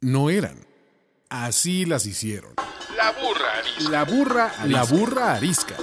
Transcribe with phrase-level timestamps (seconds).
[0.00, 0.66] no eran.
[1.28, 2.54] Así las hicieron.
[2.96, 3.90] La burra arisca.
[3.90, 5.74] La burra, la burra arisca.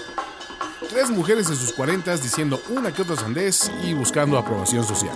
[0.89, 5.15] Tres mujeres en sus cuarentas diciendo una que otra sandez y buscando aprobación social.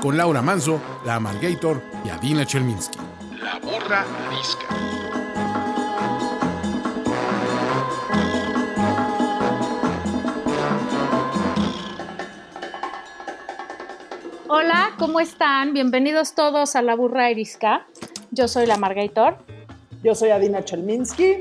[0.00, 2.98] Con Laura Manso, la Amalgator y Adina Chelminsky.
[3.42, 4.66] La burra arisca.
[14.48, 15.74] Hola, ¿cómo están?
[15.74, 17.86] Bienvenidos todos a La Burra Erisca.
[18.32, 19.38] Yo soy la Margator.
[20.04, 21.38] Yo soy Adina Chelminsky.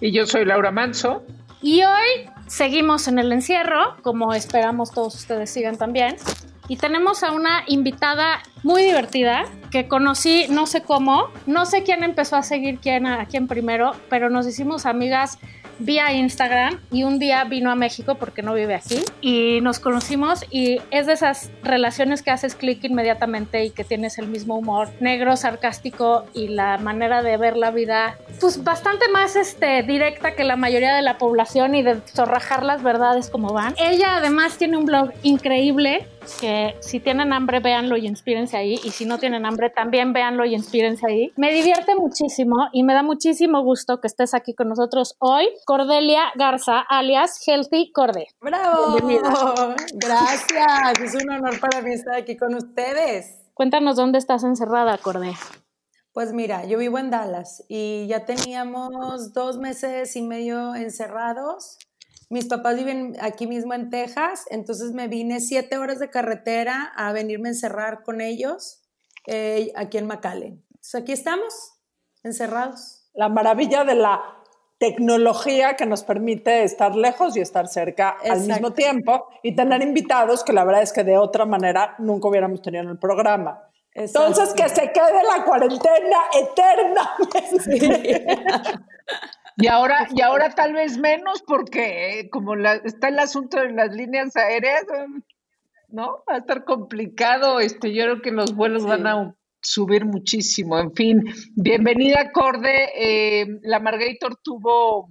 [0.00, 1.22] Y yo soy Laura Manso.
[1.60, 6.16] Y hoy seguimos en el encierro, como esperamos todos ustedes sigan también.
[6.66, 12.02] Y tenemos a una invitada muy divertida que conocí no sé cómo, no sé quién
[12.02, 15.38] empezó a seguir quién a quién primero, pero nos hicimos amigas
[15.78, 20.44] vía Instagram y un día vino a México porque no vive aquí y nos conocimos
[20.50, 24.88] y es de esas relaciones que haces clic inmediatamente y que tienes el mismo humor
[25.00, 30.44] negro, sarcástico y la manera de ver la vida pues bastante más este, directa que
[30.44, 33.74] la mayoría de la población y de zorrajar las verdades como van.
[33.78, 36.06] Ella además tiene un blog increíble
[36.40, 40.44] que si tienen hambre véanlo y inspírense ahí y si no tienen hambre también véanlo
[40.44, 41.32] y inspírense ahí.
[41.36, 46.32] Me divierte muchísimo y me da muchísimo gusto que estés aquí con nosotros hoy, Cordelia
[46.34, 48.26] Garza, alias Healthy Corde.
[48.40, 48.96] ¡Bravo!
[49.94, 53.40] Gracias, es un honor para mí estar aquí con ustedes.
[53.54, 55.32] Cuéntanos dónde estás encerrada, Corde.
[56.12, 61.76] Pues mira, yo vivo en Dallas y ya teníamos dos meses y medio encerrados.
[62.34, 67.12] Mis papás viven aquí mismo en Texas, entonces me vine siete horas de carretera a
[67.12, 68.82] venirme a encerrar con ellos
[69.28, 70.64] eh, aquí en McAllen.
[70.70, 71.74] Entonces aquí estamos,
[72.24, 73.08] encerrados.
[73.14, 74.20] La maravilla de la
[74.78, 80.42] tecnología que nos permite estar lejos y estar cerca al mismo tiempo y tener invitados
[80.42, 83.62] que la verdad es que de otra manera nunca hubiéramos tenido en el programa.
[83.92, 88.26] Entonces, que se quede la cuarentena eternamente.
[89.56, 93.94] Y ahora, y ahora tal vez menos porque eh, como está el asunto de las
[93.94, 94.84] líneas aéreas,
[95.88, 96.24] ¿no?
[96.28, 97.60] Va a estar complicado.
[97.60, 100.78] Este, yo creo que los vuelos van a subir muchísimo.
[100.78, 101.22] En fin,
[101.54, 102.88] bienvenida, Corde.
[102.96, 105.08] Eh, la Margator tuvo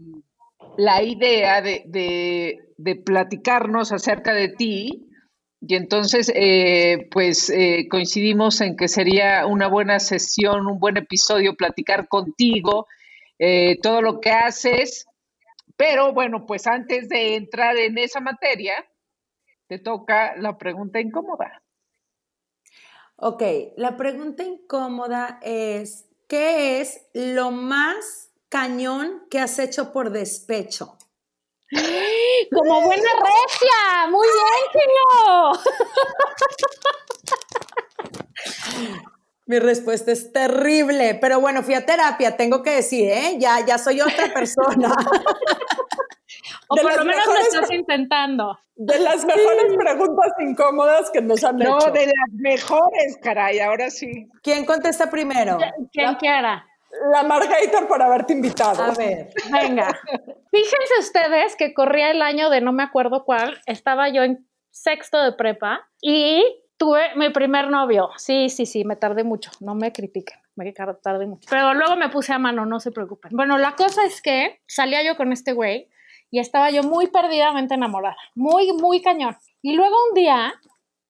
[0.78, 5.08] la idea de, de, platicarnos acerca de ti.
[5.62, 7.50] Y entonces, eh, pues
[7.90, 12.88] coincidimos en que sería una buena sesión, un buen episodio platicar contigo
[13.40, 15.06] eh, todo lo que haces.
[15.76, 18.86] Pero bueno, pues antes de entrar en esa materia,
[19.68, 21.64] te toca la pregunta incómoda.
[23.16, 23.44] Ok,
[23.78, 30.98] la pregunta incómoda es, ¿qué es lo más cañón que has hecho por despecho?
[32.52, 34.44] Como buena regia, muy bien,
[39.46, 43.36] Mi respuesta es terrible, pero bueno, fui a terapia, tengo que decir, ¿eh?
[43.40, 44.94] Ya, ya soy otra persona.
[46.70, 48.58] o por lo menos lo estás intentando.
[48.76, 51.72] De las mejores preguntas incómodas que nos han hecho.
[51.72, 54.28] No, de las mejores, caray, ahora sí.
[54.42, 55.58] ¿Quién contesta primero?
[55.92, 56.66] ¿Quién quiera?
[57.12, 58.82] La Margator por haberte invitado.
[58.84, 59.30] A ver.
[59.52, 60.00] Venga.
[60.52, 65.22] Fíjense ustedes que corría el año de no me acuerdo cuál, estaba yo en sexto
[65.22, 66.44] de prepa y
[66.84, 68.10] tuve mi primer novio.
[68.18, 69.52] Sí, sí, sí, me tardé mucho.
[69.62, 71.48] No me critiquen, me tardé mucho.
[71.50, 73.32] Pero luego me puse a mano, no se preocupen.
[73.34, 75.90] Bueno, la cosa es que salía yo con este güey
[76.30, 78.18] y estaba yo muy perdidamente enamorada.
[78.36, 79.38] Muy, muy cañón.
[79.62, 80.54] Y luego un día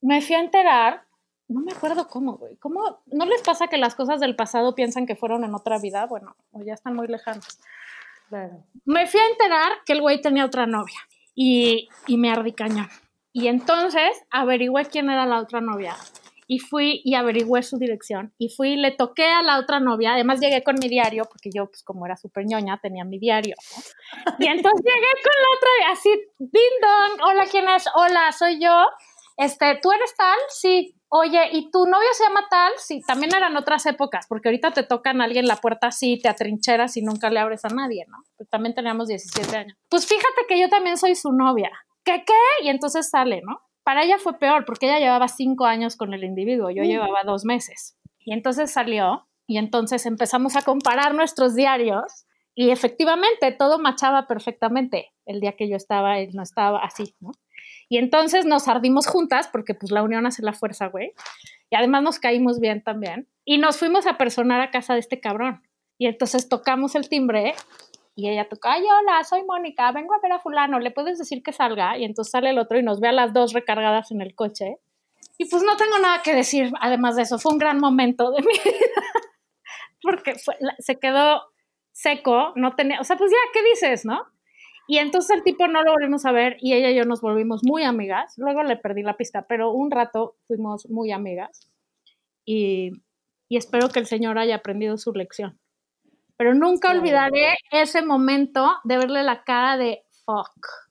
[0.02, 1.06] me fui a enterar,
[1.48, 2.56] no me acuerdo cómo, güey.
[2.58, 3.02] ¿Cómo?
[3.08, 6.06] ¿No les pasa que las cosas del pasado piensan que fueron en otra vida?
[6.06, 7.60] Bueno, o ya están muy lejanas.
[8.86, 11.00] Me fui a enterar que el güey tenía otra novia
[11.34, 12.90] y, y me ardí cañón.
[13.34, 15.96] Y entonces averigüé quién era la otra novia
[16.48, 20.14] y fui y averigüé su dirección y fui y le toqué a la otra novia,
[20.14, 23.56] además llegué con mi diario, porque yo pues como era súper ñoña tenía mi diario,
[24.40, 27.86] Y entonces llegué con la otra, así, ding dong, hola, ¿quién es?
[27.96, 28.86] Hola, soy yo,
[29.38, 30.38] este, ¿tú eres tal?
[30.50, 32.74] Sí, oye, ¿y tu novio se llama tal?
[32.78, 36.30] Sí, también eran otras épocas, porque ahorita te tocan a alguien la puerta así, te
[36.30, 38.18] atrincheras y nunca le abres a nadie, ¿no?
[38.38, 39.78] Pues también teníamos 17 años.
[39.90, 41.72] Pues fíjate que yo también soy su novia.
[42.04, 42.66] ¿Qué, qué?
[42.66, 43.62] Y entonces sale, ¿no?
[43.84, 47.44] Para ella fue peor porque ella llevaba cinco años con el individuo, yo llevaba dos
[47.44, 47.98] meses.
[48.20, 55.12] Y entonces salió y entonces empezamos a comparar nuestros diarios y efectivamente todo machaba perfectamente.
[55.26, 57.32] El día que yo estaba, él no estaba así, ¿no?
[57.90, 61.14] Y entonces nos ardimos juntas porque pues la unión hace la fuerza, güey.
[61.70, 63.28] Y además nos caímos bien también.
[63.46, 65.62] Y nos fuimos a personar a casa de este cabrón.
[65.98, 67.54] Y entonces tocamos el timbre
[68.16, 71.42] y ella toca, ay, hola, soy Mónica, vengo a ver a fulano, ¿le puedes decir
[71.42, 71.98] que salga?
[71.98, 74.78] Y entonces sale el otro y nos ve a las dos recargadas en el coche.
[75.38, 78.42] Y pues no tengo nada que decir, además de eso, fue un gran momento de
[78.42, 79.04] mi vida.
[80.02, 80.36] porque
[80.80, 81.42] se quedó
[81.92, 84.22] seco, no tenía, o sea, pues ya, ¿qué dices, no?
[84.88, 87.62] Y entonces el tipo no lo volvimos a ver y ella y yo nos volvimos
[87.64, 88.34] muy amigas.
[88.38, 91.72] Luego le perdí la pista, pero un rato fuimos muy amigas.
[92.46, 92.92] Y,
[93.48, 95.58] y espero que el señor haya aprendido su lección.
[96.38, 100.84] Pero nunca olvidaré ese momento de verle la cara de fuck.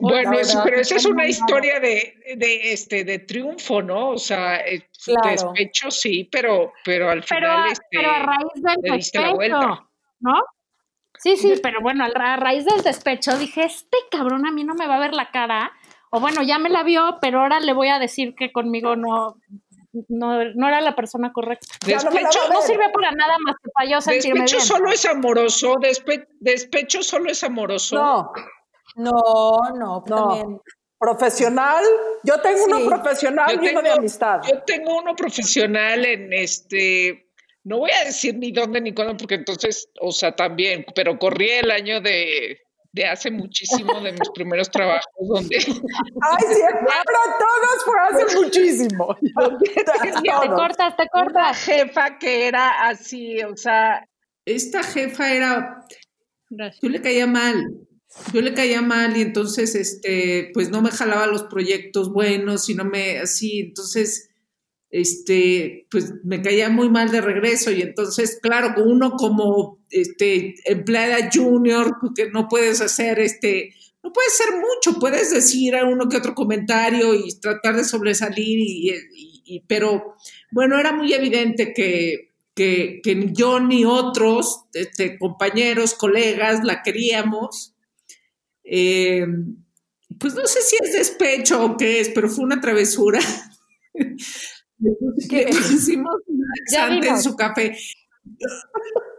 [0.00, 0.32] Bueno,
[0.64, 4.10] pero esa es una historia de, de, este, de triunfo, ¿no?
[4.10, 4.88] O sea, eh,
[5.24, 9.88] despecho sí, pero, pero al final este, pero a raíz del despecho,
[10.20, 10.44] ¿no?
[11.16, 14.86] Sí, sí, pero bueno, a raíz del despecho dije, este cabrón a mí no me
[14.86, 15.72] va a ver la cara,
[16.10, 19.36] o bueno, ya me la vio, pero ahora le voy a decir que conmigo no,
[20.08, 21.66] no, no era la persona correcta.
[21.86, 25.76] Despecho no, sirve para nada más que para yo sentirme Despecho solo es amoroso,
[26.40, 27.96] despecho solo es amoroso.
[27.96, 28.32] No,
[28.96, 30.60] no, no, también.
[30.98, 31.84] Profesional,
[32.22, 34.40] yo tengo uno profesional y uno de amistad.
[34.48, 37.28] Yo tengo uno profesional en este,
[37.64, 41.50] no voy a decir ni dónde ni cuándo, porque entonces, o sea, también, pero corrí
[41.50, 42.63] el año de,
[42.94, 45.56] de hace muchísimo, de mis primeros trabajos, donde...
[45.58, 49.16] Ay, sí, ahora todos fue hace muchísimo.
[50.42, 51.34] te cortas, te cortas.
[51.34, 54.08] Una jefa que era así, o sea...
[54.44, 55.84] Esta jefa era...
[56.80, 57.64] Yo le caía mal,
[58.32, 62.74] yo le caía mal y entonces, este, pues no me jalaba los proyectos buenos y
[62.74, 64.30] no me, así, entonces
[64.94, 71.30] este, pues me caía muy mal de regreso y entonces, claro, uno como este, empleada
[71.34, 73.74] junior, porque no puedes hacer, este,
[74.04, 78.60] no puedes ser mucho, puedes decir a uno que otro comentario y tratar de sobresalir,
[78.60, 80.14] y, pero
[80.52, 87.74] bueno, era muy evidente que, que, que yo ni otros este, compañeros, colegas la queríamos.
[88.62, 89.26] Eh,
[90.20, 93.18] pues no sé si es despecho o qué es, pero fue una travesura.
[94.84, 96.14] Le pusimos
[96.70, 97.76] laxante en su café.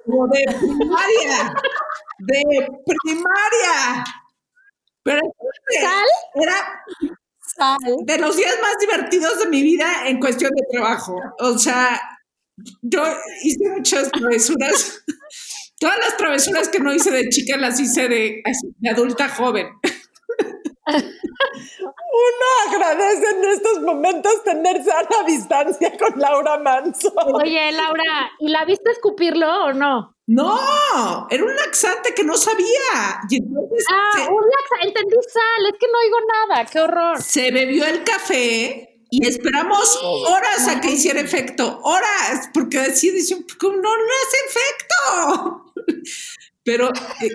[0.06, 1.54] de primaria.
[2.20, 2.68] De
[3.02, 4.04] primaria.
[5.04, 5.22] Pero
[5.82, 6.08] ¿Sal?
[6.36, 6.84] era
[8.06, 11.16] de los días más divertidos de mi vida en cuestión de trabajo.
[11.40, 12.00] O sea,
[12.82, 13.04] yo
[13.44, 15.04] hice muchas travesuras.
[15.80, 18.44] Todas las travesuras que no hice de chica las hice de,
[18.78, 19.68] de adulta joven.
[22.16, 27.12] Uno agradece en estos momentos tener sana distancia con Laura Manso.
[27.34, 30.16] Oye, Laura, ¿y la viste escupirlo o no?
[30.28, 32.66] No, era un laxante que no sabía.
[32.94, 36.18] ah, un laxante, entendí sal, es que no oigo
[36.48, 37.22] nada, qué horror.
[37.22, 43.46] Se bebió el café y esperamos horas a que hiciera efecto, horas, porque así decían,
[43.62, 45.74] no, no hace efecto.
[46.66, 47.30] Pero eh,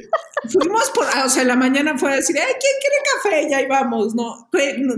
[0.49, 3.49] fuimos por, o sea, la mañana fue a decir, ay, ¿quién quiere café?
[3.49, 4.51] Y ahí vamos, ¿no?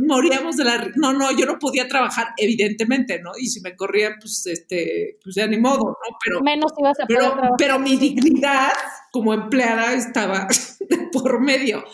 [0.07, 0.91] Moríamos de la...
[0.97, 3.33] No, no, yo no podía trabajar, evidentemente, ¿no?
[3.39, 6.17] Y si me corría, pues, este, pues ya ni modo, ¿no?
[6.25, 6.41] Pero...
[6.41, 8.73] Menos ibas a pero, pero mi dignidad
[9.11, 10.49] como empleada estaba
[11.13, 11.85] por medio.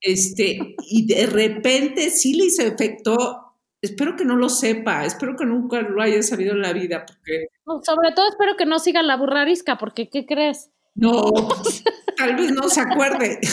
[0.00, 5.44] Este, y de repente sí le hice efecto, espero que no lo sepa, espero que
[5.44, 7.48] nunca lo haya sabido en la vida, porque...
[7.82, 10.70] sobre todo espero que no siga la burrarisca, porque ¿qué crees?
[10.94, 11.30] No,
[12.16, 13.40] tal vez no se acuerde.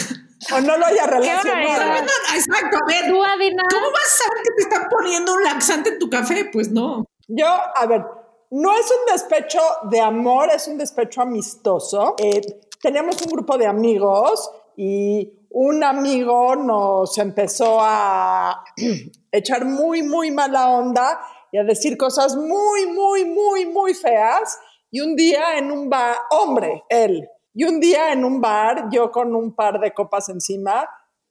[0.53, 2.05] O no lo haya relacionado.
[2.35, 6.11] exacto, a ver, ¿cómo vas a saber que te están poniendo un laxante en tu
[6.11, 6.47] café?
[6.53, 7.05] Pues no.
[7.27, 8.05] Yo, a ver,
[8.51, 12.15] no es un despecho de amor, es un despecho amistoso.
[12.19, 12.41] Eh,
[12.79, 18.63] teníamos un grupo de amigos y un amigo nos empezó a
[19.31, 21.19] echar muy, muy mala onda
[21.51, 24.59] y a decir cosas muy, muy, muy, muy feas.
[24.89, 29.11] Y un día en un bar, hombre, él, y un día en un bar, yo
[29.11, 30.87] con un par de copas encima,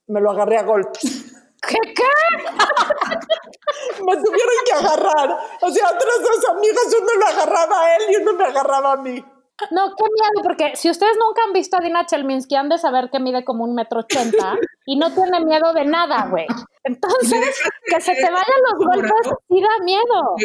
[0.07, 1.33] me lo agarré a golpes.
[1.67, 1.77] ¿Qué?
[1.95, 2.03] ¿Qué?
[4.05, 5.37] me tuvieron que agarrar.
[5.61, 8.97] O sea, otros dos amigos, uno lo agarraba a él y uno me agarraba a
[8.97, 9.23] mí.
[9.71, 13.09] No, qué miedo, porque si ustedes nunca han visto a Dina Chelminsky, han de saber
[13.11, 16.45] que mide como un metro ochenta y no tiene miedo de nada, güey.
[16.83, 20.35] Entonces, que se te vayan los golpes sí da miedo.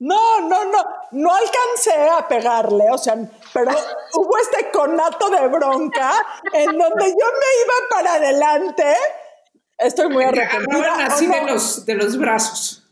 [0.00, 0.78] No, no, no,
[1.12, 3.16] no alcancé a pegarle, o sea,
[3.52, 3.70] pero
[4.14, 8.94] hubo este conato de bronca en donde yo me iba para adelante.
[9.76, 11.06] Estoy muy arrepentida.
[11.06, 12.82] así de, los, de los brazos.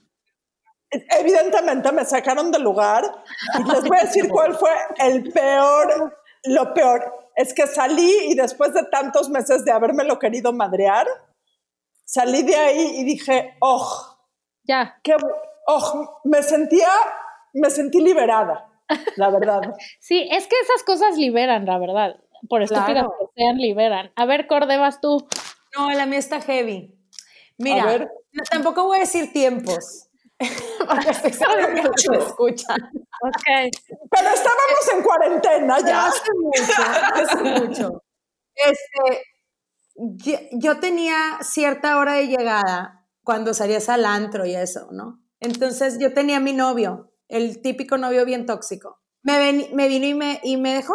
[0.91, 3.05] Evidentemente me sacaron del lugar
[3.59, 7.31] y les voy a decir cuál fue el peor, lo peor.
[7.37, 9.73] Es que salí y después de tantos meses de
[10.05, 11.07] lo querido madrear,
[12.05, 14.19] salí de ahí y dije, oh,
[14.69, 15.01] ya.
[15.03, 15.17] Qué,
[15.69, 16.89] oh, me sentía,
[17.53, 18.69] me sentí liberada,
[19.17, 19.61] la verdad.
[20.01, 22.17] sí, es que esas cosas liberan, la verdad.
[22.49, 24.13] Por estúpidas que sean, liberan.
[24.15, 25.27] A ver, Corde, vas tú.
[25.77, 26.95] No, la mía está heavy.
[27.59, 28.09] Mira,
[28.49, 30.09] tampoco voy a decir tiempos,
[30.89, 32.79] Porque estoy segura que no me escuchan.
[33.23, 33.77] Ok.
[34.11, 36.07] Pero estábamos en cuarentena ya.
[36.07, 36.83] hace mucho,
[37.15, 38.03] hace mucho.
[38.55, 39.23] Este,
[39.97, 45.21] yo, yo tenía cierta hora de llegada cuando salías al antro y eso, ¿no?
[45.41, 49.01] Entonces yo tenía mi novio, el típico novio bien tóxico.
[49.23, 50.95] Me, ven- me vino y me, y me dejó,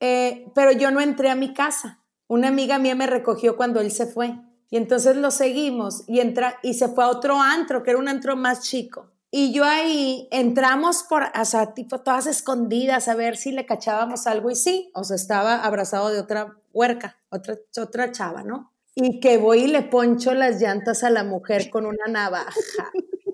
[0.00, 2.02] Eh, pero yo no entré a mi casa.
[2.28, 4.34] Una amiga mía me recogió cuando él se fue.
[4.70, 8.08] Y entonces lo seguimos y, entra, y se fue a otro antro, que era un
[8.08, 9.10] antro más chico.
[9.30, 14.26] Y yo ahí entramos por, o sea, tipo todas escondidas a ver si le cachábamos
[14.26, 18.72] algo y sí, o sea, estaba abrazado de otra huerca, otra, otra chava, ¿no?
[18.94, 22.52] Y que voy y le poncho las llantas a la mujer con una navaja.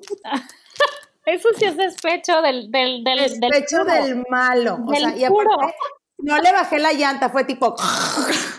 [1.26, 3.92] Eso sí es despecho del, del, del, del Despecho puro.
[3.92, 4.78] del malo.
[4.86, 5.74] O sea, y aparte,
[6.18, 7.76] no le bajé la llanta, fue tipo.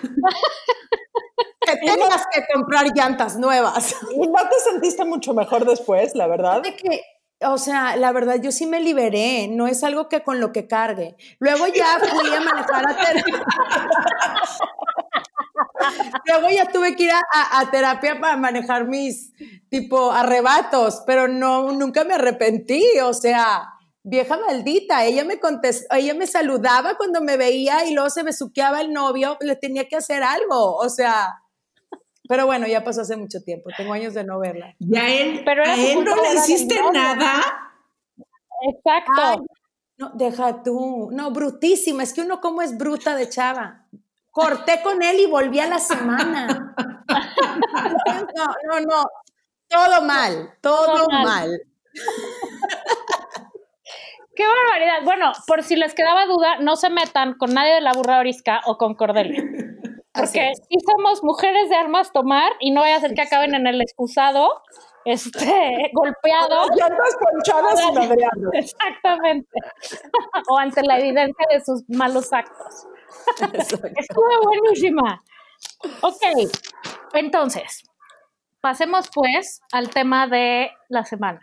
[1.62, 3.96] que tengas que comprar llantas nuevas.
[4.12, 6.62] ¿Y no te sentiste mucho mejor después, la verdad?
[6.62, 7.02] De que,
[7.42, 10.68] o sea, la verdad, yo sí me liberé, no es algo que con lo que
[10.68, 11.16] cargue.
[11.40, 13.46] Luego ya fui a manejar a terapia.
[16.26, 19.32] Luego ya tuve que ir a, a- a terapia para manejar mis,
[19.70, 23.74] tipo, arrebatos, pero no, nunca me arrepentí, o sea,
[24.04, 28.82] vieja maldita, ella me contestó, ella me saludaba cuando me veía y luego se besuqueaba
[28.82, 31.42] el novio, le tenía que hacer algo, o sea,
[32.28, 34.76] pero bueno, ya pasó hace mucho tiempo, tengo años de no verla.
[34.80, 37.42] Y a él, Pero a él no le hiciste nada.
[38.62, 39.14] Exacto.
[39.18, 39.38] Ay,
[39.98, 41.10] no, deja tú.
[41.12, 42.04] No, brutísima.
[42.04, 43.88] Es que uno como es bruta de chava.
[44.32, 46.76] Corté con él y volví a la semana.
[48.36, 49.04] No, no, no.
[49.70, 51.24] Todo mal, todo, Todo mal.
[51.26, 51.62] mal.
[54.36, 55.04] Qué barbaridad.
[55.04, 58.62] Bueno, por si les quedaba duda, no se metan con nadie de la burra orisca
[58.66, 59.44] o con Cordelia.
[60.14, 63.68] Porque sí somos mujeres de armas tomar y no vaya a ser que acaben en
[63.68, 64.62] el excusado,
[65.06, 66.68] este, golpeado.
[66.76, 68.50] Llantas ponchadas y madreando.
[68.54, 69.60] Exactamente.
[70.50, 72.88] o ante la evidencia de sus malos actos.
[73.98, 75.22] Estuvo buenísima.
[76.02, 76.22] Ok,
[77.14, 77.84] entonces,
[78.62, 81.40] pasemos pues al tema de la semana.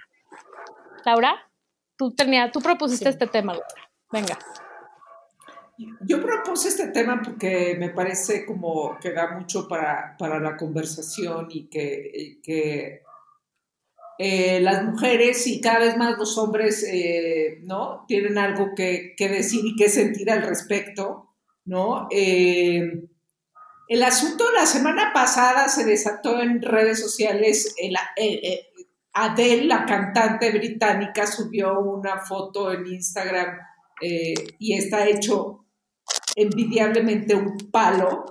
[1.04, 1.36] Laura,
[1.96, 3.90] tú, tenía, tú propusiste este tema, Laura.
[4.12, 4.38] Venga.
[6.00, 11.48] Yo propuse este tema porque me parece como que da mucho para, para la conversación
[11.50, 13.02] y que, y que
[14.18, 18.04] eh, las mujeres y cada vez más los hombres, eh, ¿no?
[18.08, 21.34] Tienen algo que, que decir y que sentir al respecto,
[21.66, 22.08] ¿no?
[22.10, 23.04] Eh,
[23.88, 27.74] el asunto la semana pasada se desató en redes sociales.
[27.76, 28.66] Eh, eh,
[29.12, 33.58] Adele, la cantante británica, subió una foto en Instagram
[34.02, 35.66] eh, y está hecho
[36.34, 38.26] envidiablemente un palo.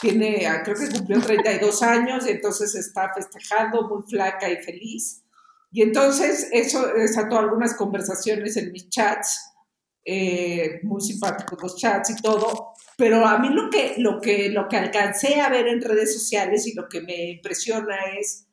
[0.00, 5.24] Tiene, ah, creo que cumplió 32 años y entonces está festejando, muy flaca y feliz.
[5.72, 9.52] Y entonces eso desató algunas conversaciones en mis chats,
[10.82, 12.69] muy simpáticos los chats y todo,
[13.00, 16.66] pero a mí lo que, lo, que, lo que alcancé a ver en redes sociales
[16.66, 18.46] y lo que me impresiona es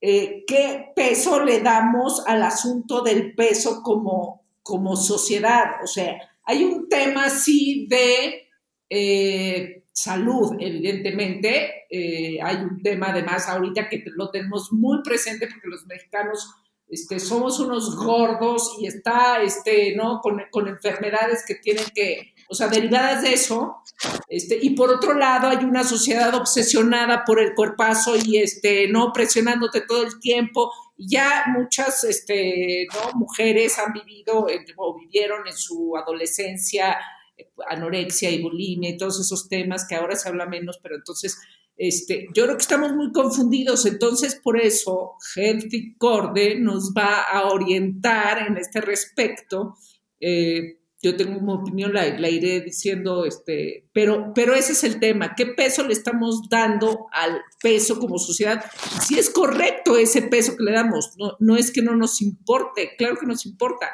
[0.00, 5.84] eh, qué peso le damos al asunto del peso como, como sociedad.
[5.84, 8.48] O sea, hay un tema sí de
[8.90, 11.84] eh, salud, evidentemente.
[11.88, 16.52] Eh, hay un tema además ahorita que lo tenemos muy presente porque los mexicanos
[16.88, 20.20] este, somos unos gordos y está, este, ¿no?
[20.20, 23.82] Con, con enfermedades que tienen que, o sea, derivadas de eso.
[24.28, 29.12] Este, y por otro lado, hay una sociedad obsesionada por el cuerpazo y este, no
[29.12, 30.72] presionándote todo el tiempo.
[30.96, 33.18] Ya muchas este, ¿no?
[33.18, 36.96] mujeres han vivido o vivieron en su adolescencia
[37.36, 41.38] eh, anorexia y bulimia y todos esos temas que ahora se habla menos, pero entonces
[41.76, 47.48] este, yo creo que estamos muy confundidos, entonces por eso Healthy Corde nos va a
[47.48, 49.74] orientar en este respecto.
[50.18, 54.98] Eh, yo tengo una opinión, la, la, iré diciendo, este, pero, pero ese es el
[54.98, 58.64] tema, ¿qué peso le estamos dando al peso como sociedad?
[59.02, 62.96] Si es correcto ese peso que le damos, no, no es que no nos importe,
[62.96, 63.90] claro que nos importa,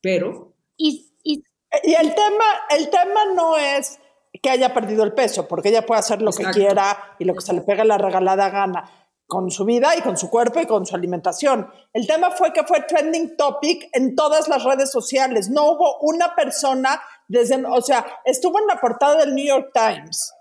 [0.00, 0.56] pero...
[0.76, 1.44] Y, y,
[1.84, 2.44] y el, tema,
[2.76, 3.98] el tema no es
[4.40, 6.52] que haya perdido el peso, porque ella puede hacer lo Exacto.
[6.52, 8.90] que quiera y lo que se le pega la regalada gana
[9.26, 11.66] con su vida y con su cuerpo y con su alimentación.
[11.92, 15.48] El tema fue que fue trending topic en todas las redes sociales.
[15.48, 20.34] No hubo una persona desde, o sea, estuvo en la portada del New York Times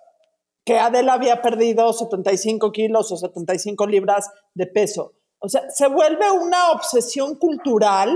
[0.65, 5.13] que Adela había perdido 75 kilos o 75 libras de peso.
[5.39, 8.15] O sea, se vuelve una obsesión cultural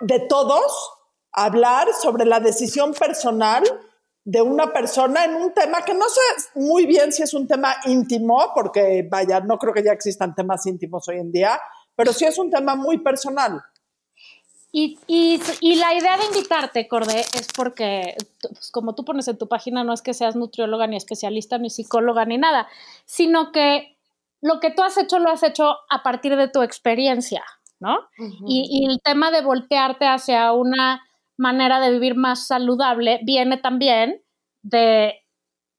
[0.00, 0.92] de todos
[1.32, 3.62] hablar sobre la decisión personal
[4.24, 6.20] de una persona en un tema que no sé
[6.54, 10.66] muy bien si es un tema íntimo, porque vaya, no creo que ya existan temas
[10.66, 11.60] íntimos hoy en día,
[11.94, 13.62] pero sí es un tema muy personal.
[14.76, 15.38] Y,
[15.76, 19.92] la idea de invitarte, Corde, es porque, pues, como tú pones en tu página, no
[19.92, 22.66] es que seas nutrióloga, ni especialista, ni psicóloga, ni nada,
[23.04, 23.96] sino que
[24.40, 27.44] lo que tú has hecho lo has hecho a partir de tu experiencia,
[27.78, 28.00] ¿no?
[28.48, 31.04] y, el tema de voltearte hacia una
[31.36, 34.22] manera de vivir más saludable viene también
[34.62, 35.14] de,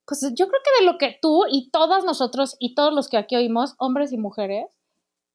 [0.05, 3.17] pues yo creo que de lo que tú y todos nosotros y todos los que
[3.17, 4.65] aquí oímos, hombres y mujeres,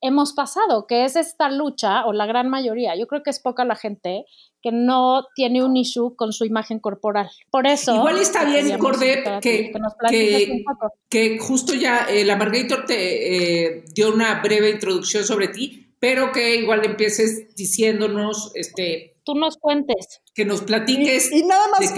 [0.00, 3.64] hemos pasado, que es esta lucha, o la gran mayoría, yo creo que es poca
[3.64, 4.24] la gente
[4.62, 7.30] que no tiene un issue con su imagen corporal.
[7.50, 7.94] Por eso...
[7.94, 9.72] Igual está bien, Cordet, que,
[10.08, 10.64] que,
[11.08, 16.32] que, justo ya eh, la Margator te eh, dio una breve introducción sobre ti, pero
[16.32, 19.10] que igual empieces diciéndonos, este...
[19.30, 20.20] Tú nos cuentes.
[20.34, 21.94] Que nos platiques y, nada más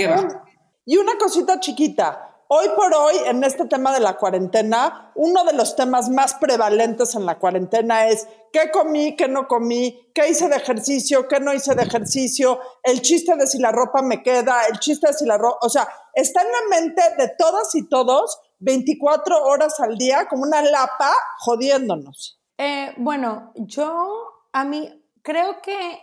[0.84, 5.54] y una cosita chiquita, Hoy por hoy, en este tema de la cuarentena, uno de
[5.54, 10.50] los temas más prevalentes en la cuarentena es qué comí, qué no comí, qué hice
[10.50, 14.66] de ejercicio, qué no hice de ejercicio, el chiste de si la ropa me queda,
[14.70, 17.88] el chiste de si la ropa, o sea, está en la mente de todas y
[17.88, 22.38] todos 24 horas al día como una lapa jodiéndonos.
[22.58, 25.98] Eh, bueno, yo a mí creo que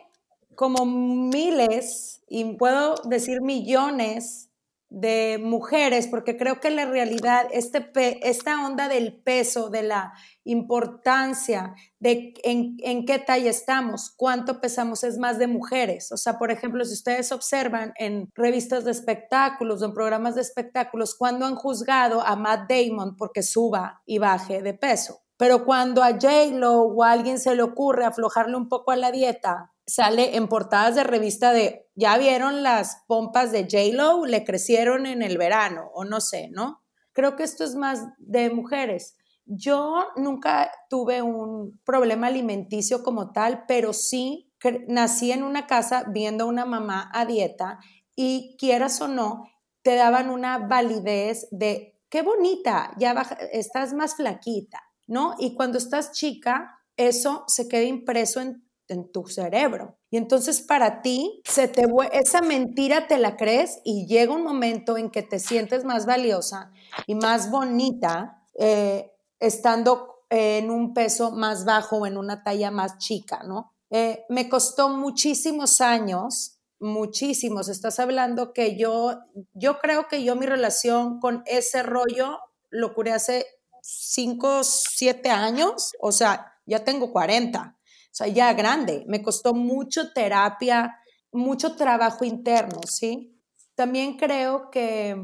[0.59, 4.49] como miles, y puedo decir millones,
[4.89, 7.89] de mujeres, porque creo que la realidad, este
[8.27, 10.11] esta onda del peso, de la
[10.43, 16.11] importancia de en, en, qué talla estamos, cuánto pesamos, es más de mujeres.
[16.11, 20.41] O sea, por ejemplo, si ustedes observan en revistas de espectáculos o en programas de
[20.41, 25.21] espectáculos, cuando han juzgado a Matt Damon porque suba y baje de peso.
[25.37, 29.09] Pero cuando a J-Lo o a alguien se le ocurre aflojarle un poco a la
[29.09, 35.05] dieta, sale en portadas de revista de, ya vieron las pompas de J-Lo, le crecieron
[35.05, 36.83] en el verano, o no sé, ¿no?
[37.11, 39.15] Creo que esto es más de mujeres.
[39.45, 44.53] Yo nunca tuve un problema alimenticio como tal, pero sí
[44.87, 47.79] nací en una casa viendo a una mamá a dieta
[48.15, 49.49] y quieras o no,
[49.81, 53.13] te daban una validez de, qué bonita, ya
[53.51, 55.35] estás más flaquita, ¿no?
[55.39, 59.97] Y cuando estás chica, eso se queda impreso en en tu cerebro.
[60.09, 64.97] Y entonces para ti, se te, esa mentira te la crees y llega un momento
[64.97, 66.71] en que te sientes más valiosa
[67.07, 72.97] y más bonita eh, estando en un peso más bajo o en una talla más
[72.97, 73.73] chica, ¿no?
[73.89, 77.69] Eh, me costó muchísimos años, muchísimos.
[77.69, 79.19] Estás hablando que yo,
[79.53, 83.45] yo creo que yo mi relación con ese rollo lo curé hace
[83.81, 87.78] 5, 7 años, o sea, ya tengo 40 o
[88.19, 89.03] sea, ya grande.
[89.07, 90.97] Me costó mucho terapia,
[91.31, 93.39] mucho trabajo interno, ¿sí?
[93.75, 95.15] También creo que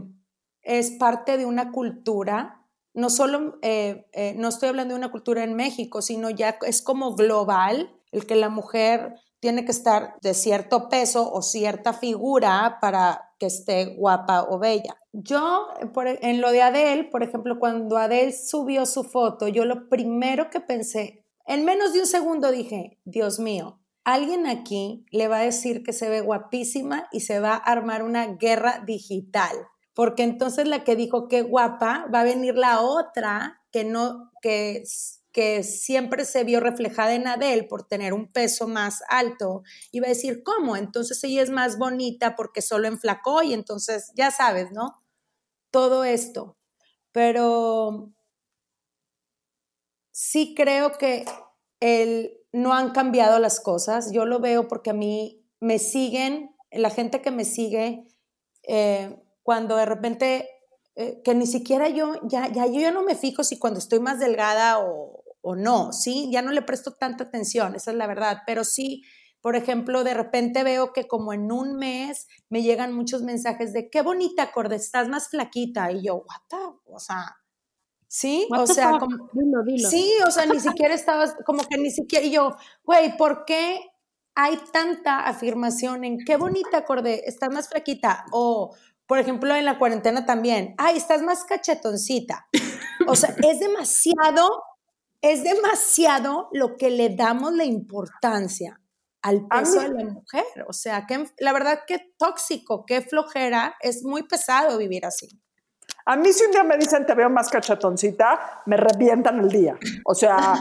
[0.61, 5.43] es parte de una cultura, no solo, eh, eh, no estoy hablando de una cultura
[5.43, 10.33] en México, sino ya es como global, el que la mujer tiene que estar de
[10.33, 14.95] cierto peso o cierta figura para que esté guapa o bella.
[15.11, 15.67] Yo,
[16.21, 20.61] en lo de Adele, por ejemplo, cuando Adele subió su foto, yo lo primero que
[20.61, 25.83] pensé, en menos de un segundo dije, Dios mío, alguien aquí le va a decir
[25.83, 29.55] que se ve guapísima y se va a armar una guerra digital.
[29.93, 34.83] Porque entonces la que dijo que guapa va a venir la otra que no, que,
[35.31, 40.07] que siempre se vio reflejada en Adele por tener un peso más alto y va
[40.07, 40.75] a decir, ¿cómo?
[40.77, 45.03] Entonces ella es más bonita porque solo enflacó y entonces ya sabes, ¿no?
[45.71, 46.57] Todo esto.
[47.11, 48.14] Pero
[50.15, 51.25] sí creo que
[51.81, 54.13] el, no han cambiado las cosas.
[54.13, 58.07] Yo lo veo porque a mí me siguen, la gente que me sigue,
[58.63, 60.49] eh, cuando de repente,
[60.95, 63.99] eh, que ni siquiera yo, ya, ya, yo ya no me fijo si cuando estoy
[63.99, 66.29] más delgada o, o no, ¿sí?
[66.31, 69.03] Ya no le presto tanta atención, esa es la verdad, pero sí,
[69.41, 73.89] por ejemplo, de repente veo que como en un mes me llegan muchos mensajes de
[73.89, 75.91] qué bonita, Corde, estás más flaquita.
[75.91, 76.57] Y yo, what the?
[76.85, 77.35] O sea,
[78.17, 79.29] Sí, o sea, como,
[79.89, 83.91] sí, o sea, ni siquiera estabas, como que ni siquiera, y yo, güey, ¿por qué
[84.35, 88.23] hay tanta afirmación en qué bonita acorde, estás más flaquita?
[88.31, 88.73] O,
[89.05, 92.47] por ejemplo, en la cuarentena también, ay, estás más cachetoncita.
[93.05, 94.63] O sea, es demasiado,
[95.19, 98.79] es demasiado lo que le damos la importancia
[99.23, 100.45] al peso de la mujer.
[100.69, 105.37] O sea, que la verdad que tóxico, qué flojera, es muy pesado vivir así.
[106.05, 109.77] A mí si un día me dicen te veo más cachatoncita, me revientan el día.
[110.05, 110.37] O sea,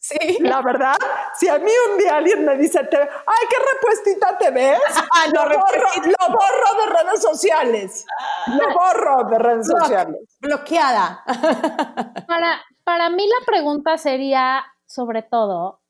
[0.00, 0.38] sí.
[0.40, 0.96] La verdad,
[1.34, 4.80] si a mí un día alguien me dice, ay, qué repuestita te ves,
[5.12, 8.06] ah, lo, borro, lo, borro, de redes sociales.
[8.46, 10.20] Lo borro de redes sociales.
[10.40, 11.22] Bloqueada.
[12.26, 15.82] Para, para mí la pregunta sería sobre todo,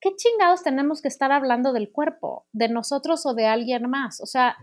[0.00, 4.20] ¿qué chingados tenemos que estar hablando del cuerpo, de nosotros o de alguien más?
[4.20, 4.56] O sea,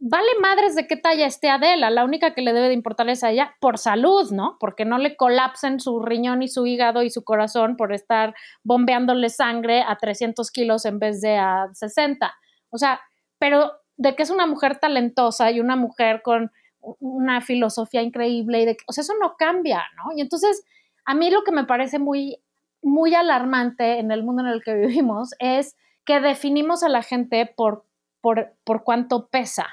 [0.00, 3.24] vale madres de qué talla esté Adela, la única que le debe de importar es
[3.24, 4.56] a ella por salud, ¿no?
[4.60, 9.30] Porque no le colapsen su riñón y su hígado y su corazón por estar bombeándole
[9.30, 12.34] sangre a 300 kilos en vez de a 60.
[12.70, 13.00] O sea,
[13.38, 16.52] pero de que es una mujer talentosa y una mujer con
[17.00, 20.16] una filosofía increíble y de o sea, eso no cambia, ¿no?
[20.16, 20.62] Y entonces,
[21.04, 22.38] a mí lo que me parece muy,
[22.82, 27.46] muy alarmante en el mundo en el que vivimos es que definimos a la gente
[27.46, 27.84] por,
[28.20, 29.66] por, por cuánto pesa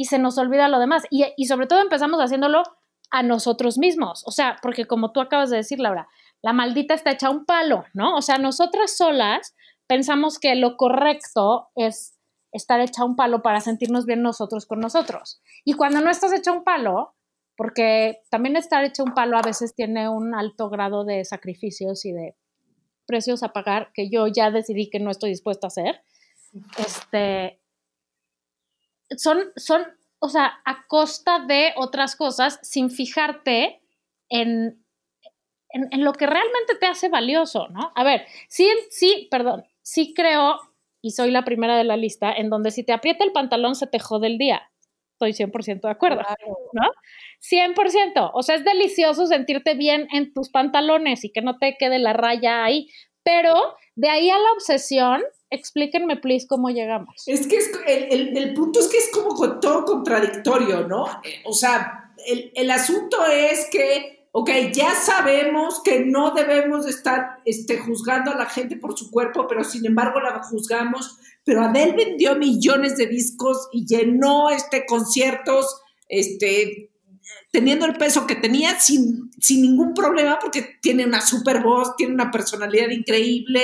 [0.00, 1.02] y se nos olvida lo demás.
[1.10, 2.62] Y, y sobre todo empezamos haciéndolo
[3.10, 4.22] a nosotros mismos.
[4.26, 6.08] O sea, porque como tú acabas de decir, Laura,
[6.40, 8.16] la maldita está hecha un palo, ¿no?
[8.16, 9.54] O sea, nosotras solas
[9.86, 12.18] pensamos que lo correcto es
[12.50, 15.42] estar hecha un palo para sentirnos bien nosotros con nosotros.
[15.66, 17.14] Y cuando no estás hecha un palo,
[17.54, 22.12] porque también estar hecha un palo a veces tiene un alto grado de sacrificios y
[22.12, 22.36] de
[23.04, 26.00] precios a pagar que yo ya decidí que no estoy dispuesta a hacer.
[26.78, 27.59] Este,
[29.16, 29.86] son, son,
[30.18, 33.80] o sea, a costa de otras cosas sin fijarte
[34.28, 34.84] en,
[35.70, 37.92] en, en, lo que realmente te hace valioso, ¿no?
[37.94, 40.60] A ver, sí, sí, perdón, sí creo
[41.02, 43.86] y soy la primera de la lista, en donde si te aprieta el pantalón se
[43.86, 44.70] te jode el día.
[45.12, 46.22] Estoy 100% de acuerdo,
[46.72, 46.90] ¿no?
[47.40, 48.30] 100%.
[48.32, 52.12] O sea, es delicioso sentirte bien en tus pantalones y que no te quede la
[52.12, 52.88] raya ahí.
[53.22, 57.22] Pero de ahí a la obsesión, explíquenme, please, cómo llegamos.
[57.26, 61.06] Es que es, el, el, punto es que es como todo contradictorio, ¿no?
[61.24, 67.38] Eh, o sea, el, el asunto es que ok, ya sabemos que no debemos estar
[67.44, 71.18] este, juzgando a la gente por su cuerpo, pero sin embargo la juzgamos.
[71.44, 76.89] Pero Adele vendió millones de discos y llenó este, conciertos este,
[77.50, 82.14] teniendo el peso que tenía sin, sin ningún problema porque tiene una super voz, tiene
[82.14, 83.62] una personalidad increíble,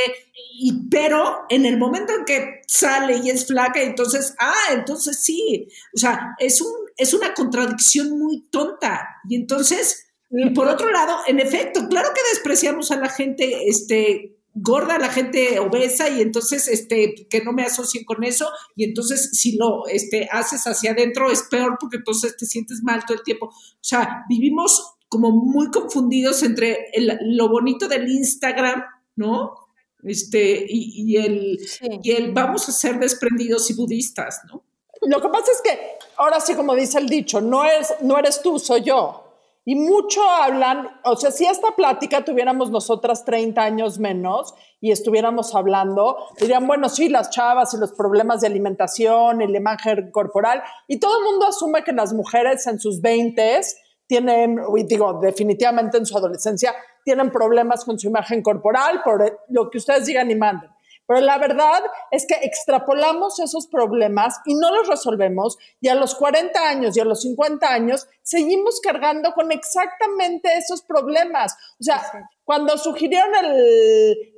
[0.58, 5.68] y, pero en el momento en que sale y es flaca, entonces, ah, entonces sí,
[5.94, 9.06] o sea, es, un, es una contradicción muy tonta.
[9.28, 14.35] Y entonces y por otro lado, en efecto, claro que despreciamos a la gente este,
[14.58, 19.30] gorda, la gente obesa, y entonces este, que no me asocien con eso, y entonces
[19.32, 23.22] si lo este, haces hacia adentro es peor porque entonces te sientes mal todo el
[23.22, 23.46] tiempo.
[23.46, 26.86] O sea, vivimos como muy confundidos entre
[27.20, 28.82] lo bonito del Instagram,
[29.14, 29.54] ¿no?
[30.02, 31.58] Este, y, y el,
[32.02, 34.64] y el vamos a ser desprendidos y budistas, ¿no?
[35.02, 35.78] Lo que pasa es que,
[36.16, 39.25] ahora sí, como dice el dicho, no, es, no eres tú, soy yo.
[39.68, 45.56] Y mucho hablan, o sea, si esta plática tuviéramos nosotras 30 años menos y estuviéramos
[45.56, 51.00] hablando, dirían, bueno, sí, las chavas y los problemas de alimentación, el imagen corporal, y
[51.00, 53.60] todo el mundo asume que las mujeres en sus 20
[54.06, 56.72] tienen, digo, definitivamente en su adolescencia,
[57.04, 60.70] tienen problemas con su imagen corporal por lo que ustedes digan y manden.
[61.06, 66.14] Pero la verdad es que extrapolamos esos problemas y no los resolvemos y a los
[66.16, 71.54] 40 años y a los 50 años seguimos cargando con exactamente esos problemas.
[71.80, 72.02] O sea,
[72.44, 73.30] cuando sugirieron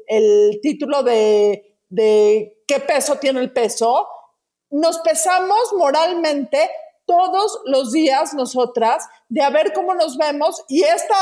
[0.07, 4.07] el, título de, de qué peso tiene el peso,
[4.71, 6.71] nos pesamos moralmente
[7.07, 11.17] todos los días nosotras de a ver cómo nos vemos y esta,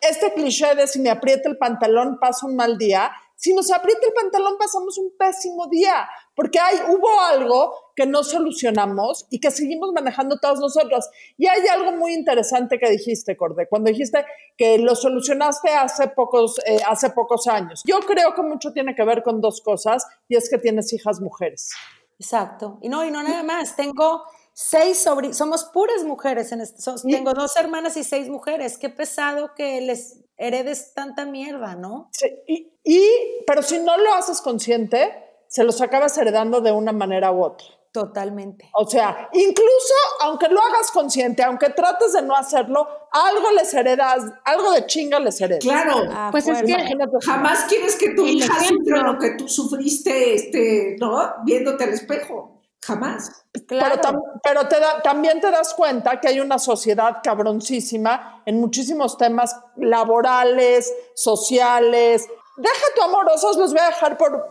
[0.00, 4.06] este cliché de si me aprieta el pantalón paso un mal día si nos aprieta
[4.06, 9.50] el pantalón pasamos un pésimo día, porque hay, hubo algo que no solucionamos y que
[9.50, 11.10] seguimos manejando todos nosotros.
[11.36, 14.24] Y hay algo muy interesante que dijiste, Corde, cuando dijiste
[14.56, 17.82] que lo solucionaste hace pocos, eh, hace pocos años.
[17.84, 21.20] Yo creo que mucho tiene que ver con dos cosas, y es que tienes hijas
[21.20, 21.72] mujeres.
[22.20, 22.78] Exacto.
[22.80, 23.74] Y no, y no nada más.
[23.74, 28.78] Tengo seis sobrinos, somos puras mujeres en este, tengo dos hermanas y seis mujeres.
[28.78, 32.08] Qué pesado que les heredes tanta mierda, ¿no?
[32.12, 33.08] Sí, y, y,
[33.46, 35.12] pero si no lo haces consciente,
[35.48, 37.66] se los acabas heredando de una manera u otra.
[37.92, 38.70] Totalmente.
[38.72, 44.24] O sea, incluso aunque lo hagas consciente, aunque trates de no hacerlo, algo les heredas,
[44.46, 45.62] algo de chinga les heredas.
[45.62, 46.74] Claro, ah, pues es que
[47.22, 51.34] jamás quieres que tu hija sufra lo que tú sufriste, este, ¿no?
[51.44, 52.51] Viéndote al espejo.
[52.84, 53.44] Jamás.
[53.68, 54.00] Claro.
[54.42, 60.92] Pero, te también te das cuenta que hay una sociedad cabroncísima en muchísimos temas laborales,
[61.14, 62.26] sociales.
[62.56, 64.48] Deja tu amorosos, los voy a dejar por,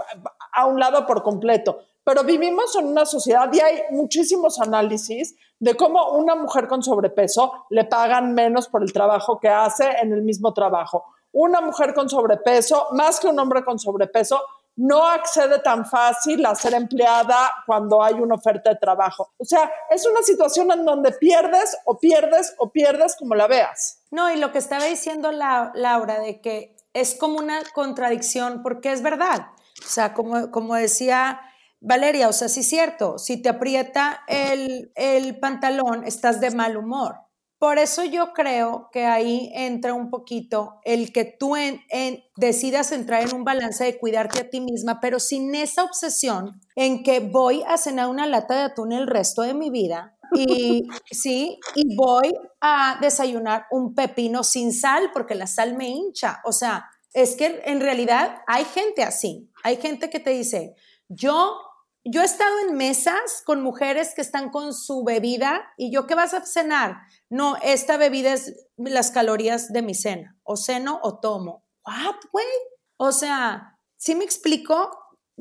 [0.53, 1.79] a un lado por completo.
[2.03, 7.65] Pero vivimos en una sociedad y hay muchísimos análisis de cómo una mujer con sobrepeso
[7.69, 11.05] le pagan menos por el trabajo que hace en el mismo trabajo.
[11.33, 14.41] Una mujer con sobrepeso, más que un hombre con sobrepeso,
[14.75, 19.31] no accede tan fácil a ser empleada cuando hay una oferta de trabajo.
[19.37, 24.01] O sea, es una situación en donde pierdes o pierdes o pierdes como la veas.
[24.11, 29.01] No, y lo que estaba diciendo Laura de que es como una contradicción porque es
[29.01, 29.47] verdad.
[29.83, 31.41] O sea, como, como decía
[31.79, 36.77] Valeria, o sea, sí es cierto, si te aprieta el, el pantalón, estás de mal
[36.77, 37.15] humor.
[37.61, 41.79] Por eso yo creo que ahí entra un poquito el que tú en,
[42.35, 47.03] decidas entrar en un balance de cuidarte a ti misma, pero sin esa obsesión en
[47.03, 51.59] que voy a cenar una lata de atún el resto de mi vida y sí,
[51.75, 56.41] y voy a desayunar un pepino sin sal porque la sal me hincha.
[56.45, 59.51] O sea, es que en realidad hay gente así.
[59.61, 60.73] Hay gente que te dice,
[61.09, 61.59] yo
[62.03, 66.15] yo he estado en mesas con mujeres que están con su bebida y yo, ¿qué
[66.15, 66.97] vas a cenar?
[67.31, 71.63] No, esta bebida es las calorías de mi cena, o ceno o tomo.
[71.87, 72.45] ¿What, güey?
[72.97, 74.91] O sea, ¿sí me explico?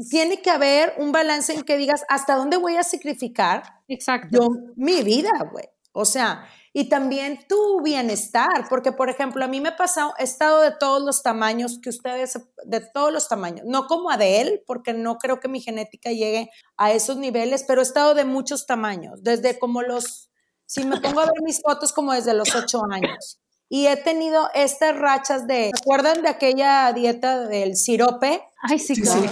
[0.09, 3.83] Tiene que haber un balance en que digas, ¿hasta dónde voy a sacrificar?
[3.89, 4.29] Exacto.
[4.31, 5.69] Yo, mi vida, güey.
[5.93, 10.23] O sea, y también tu bienestar, porque por ejemplo, a mí me ha pasado, he
[10.23, 14.93] estado de todos los tamaños que ustedes, de todos los tamaños, no como Adele, porque
[14.93, 19.25] no creo que mi genética llegue a esos niveles, pero he estado de muchos tamaños,
[19.25, 20.30] desde como los,
[20.71, 23.41] si me pongo a ver mis fotos, como desde los ocho años.
[23.69, 28.41] Y he tenido estas rachas de, ¿se acuerdan de aquella dieta del sirope?
[28.63, 29.29] Ay, sí, claro.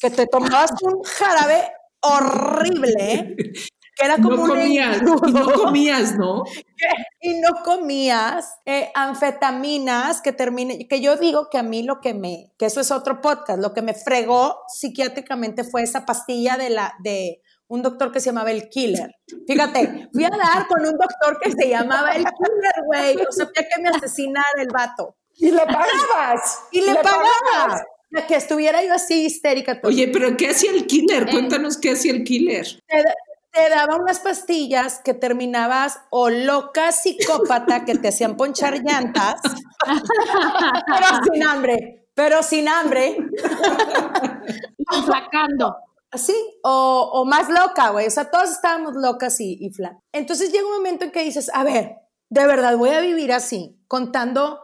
[0.00, 1.72] Que te tomabas un jarabe
[2.02, 3.36] horrible, ¿eh?
[3.96, 6.44] que era como no comías, y no comías, ¿no?
[7.20, 12.14] y no comías eh, anfetaminas que termine, que yo digo que a mí lo que
[12.14, 16.70] me, que eso es otro podcast, lo que me fregó psiquiátricamente fue esa pastilla de
[16.70, 19.10] la, de un doctor que se llamaba el killer.
[19.46, 23.16] Fíjate, fui a dar con un doctor que se llamaba el killer, güey.
[23.28, 25.16] O sea, que me asesinara el vato.
[25.36, 26.60] Y le pagabas.
[26.70, 27.82] Y le, pagabas.
[28.28, 29.80] Que estuviera yo así histérica.
[29.82, 31.24] Oye, pero ¿qué hacía el killer?
[31.24, 32.66] Eh, Cuéntanos qué hacía el killer
[33.56, 39.40] te daba unas pastillas que terminabas o loca psicópata que te hacían ponchar llantas,
[40.86, 43.16] pero sin hambre, pero sin hambre.
[45.06, 45.74] Flacando.
[46.14, 48.06] Sí, o, o, más loca, güey.
[48.06, 49.70] O sea, todos estábamos locas y, y
[50.12, 51.96] Entonces llega un momento en que dices, a ver,
[52.30, 54.60] de verdad voy a vivir así, contando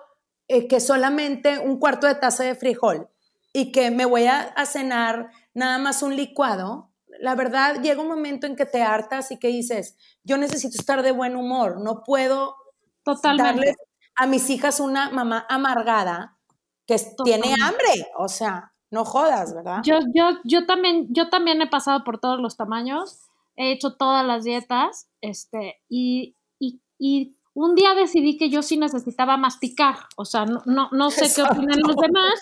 [0.48, 3.08] eh, que solamente un cuarto de taza de frijol
[3.52, 8.08] y que me voy a, a cenar nada más un licuado la verdad llega un
[8.08, 12.02] momento en que te hartas y que dices, yo necesito estar de buen humor, no
[12.02, 12.56] puedo
[13.22, 13.76] darles
[14.16, 16.38] a mis hijas una mamá amargada
[16.84, 19.80] que tiene hambre, o sea, no jodas, ¿verdad?
[19.84, 23.20] Yo, yo, yo, también, yo también he pasado por todos los tamaños,
[23.56, 29.36] he hecho todas las dietas, este, y, y, un día decidí que yo sí necesitaba
[29.36, 32.40] masticar, o sea, no, no, no sé qué opinan los demás,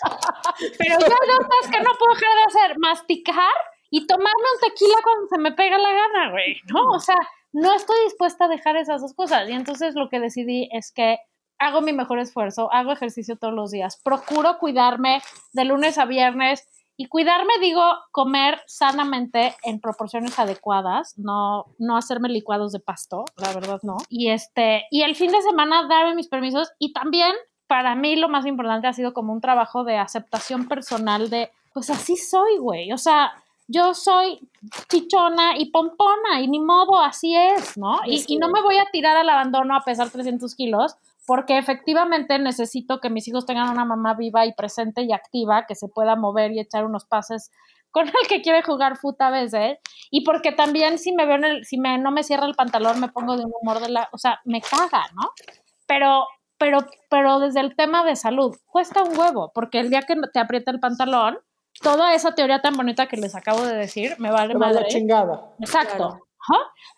[0.77, 3.53] pero yo hay dos cosas que no puedo dejar de hacer, masticar
[3.89, 6.91] y tomarme un tequila cuando se me pega la gana, güey, ¿no?
[6.91, 7.17] O sea,
[7.51, 9.49] no estoy dispuesta a dejar esas dos cosas.
[9.49, 11.17] Y entonces lo que decidí es que
[11.61, 15.21] hago mi mejor esfuerzo, hago ejercicio todos los días, procuro cuidarme
[15.53, 16.67] de lunes a viernes.
[16.97, 23.53] Y cuidarme, digo, comer sanamente en proporciones adecuadas, no, no hacerme licuados de pasto, la
[23.53, 23.97] verdad no.
[24.07, 27.33] Y este, y el fin de semana darme mis permisos y también
[27.65, 31.89] para mí lo más importante ha sido como un trabajo de aceptación personal de, pues
[31.89, 32.91] así soy, güey.
[32.91, 33.31] O sea,
[33.67, 34.39] yo soy
[34.89, 38.01] chichona y pompona y ni modo, así es, ¿no?
[38.05, 42.99] Y, no me voy a tirar al abandono a pesar 300 kilos porque efectivamente necesito
[42.99, 46.51] que mis hijos tengan una mamá viva y presente y activa, que se pueda mover
[46.51, 47.51] y echar unos pases
[47.91, 49.77] con el que quiere jugar fútbol a veces,
[50.09, 52.99] y porque también si me veo en el, si me, no me cierra el pantalón,
[52.99, 55.29] me pongo de un humor de la, o sea, me caga, ¿no?
[55.87, 56.25] Pero,
[56.57, 56.79] pero,
[57.09, 60.71] pero desde el tema de salud, cuesta un huevo, porque el día que te aprieta
[60.71, 61.39] el pantalón,
[61.81, 65.53] toda esa teoría tan bonita que les acabo de decir me vale más la chingada.
[65.59, 66.19] Exacto.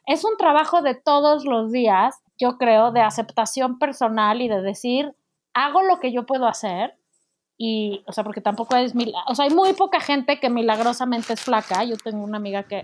[0.05, 5.15] Es un trabajo de todos los días, yo creo, de aceptación personal y de decir,
[5.53, 6.97] hago lo que yo puedo hacer.
[7.57, 8.93] Y, o sea, porque tampoco es,
[9.27, 11.83] o sea, hay muy poca gente que milagrosamente es flaca.
[11.83, 12.83] Yo tengo una amiga que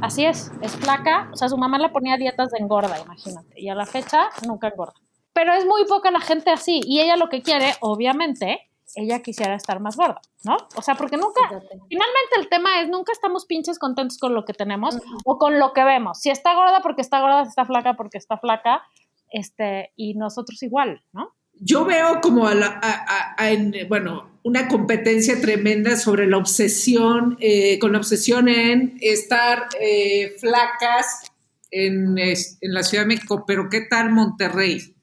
[0.00, 1.28] así es, es flaca.
[1.32, 3.60] O sea, su mamá le ponía dietas de engorda, imagínate.
[3.60, 4.94] Y a la fecha nunca engorda.
[5.32, 6.80] Pero es muy poca la gente así.
[6.84, 10.56] Y ella lo que quiere, obviamente, ella quisiera estar más gorda, ¿no?
[10.76, 11.40] O sea, porque nunca,
[11.88, 15.72] finalmente el tema es, nunca estamos pinches contentos con lo que tenemos o con lo
[15.72, 16.20] que vemos.
[16.20, 18.82] Si está gorda porque está gorda, si está flaca porque está flaca,
[19.30, 21.34] este, y nosotros igual, ¿no?
[21.58, 22.80] Yo veo como, a la,
[23.88, 31.32] bueno, una competencia tremenda sobre la obsesión, eh, con la obsesión en estar eh, flacas
[31.70, 34.95] en, en la Ciudad de México, pero ¿qué tal Monterrey?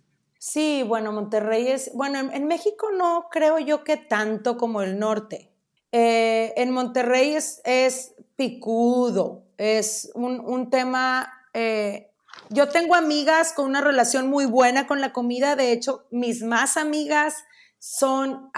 [0.46, 5.50] Sí, bueno, Monterrey es, bueno, en, México no creo yo que tanto como el norte.
[5.94, 12.12] Eh, en Monterrey es, es picudo, es un, tema, eh,
[12.50, 16.76] yo tengo amigas con una relación muy buena con la comida, de hecho, mis más
[16.76, 17.46] amigas
[17.80, 18.52] son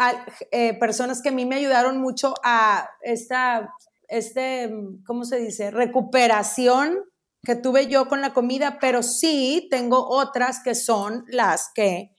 [0.49, 3.75] eh, personas que a mí me ayudaron mucho a esta,
[4.07, 4.73] este,
[5.05, 5.69] ¿cómo se dice?
[5.69, 6.97] Recuperación
[7.45, 12.11] que tuve yo con la comida, pero sí tengo otras que son las que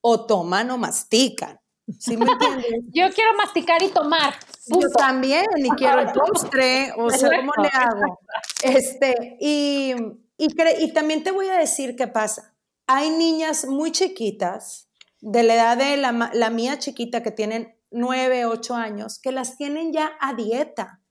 [0.00, 1.60] o toman o mastican.
[1.98, 2.66] ¿Sí me entiendes?
[2.92, 4.34] Yo quiero masticar y tomar.
[4.66, 8.20] Yo también, y quiero el postre, o sea, ¿cómo le hago?
[8.62, 9.94] Este, y,
[10.38, 12.54] y también te voy a decir qué pasa.
[12.86, 14.88] Hay niñas muy chiquitas
[15.22, 19.92] de la edad de la, mía chiquita que tienen nueve, ocho años, que las tienen
[19.92, 21.01] ya a dieta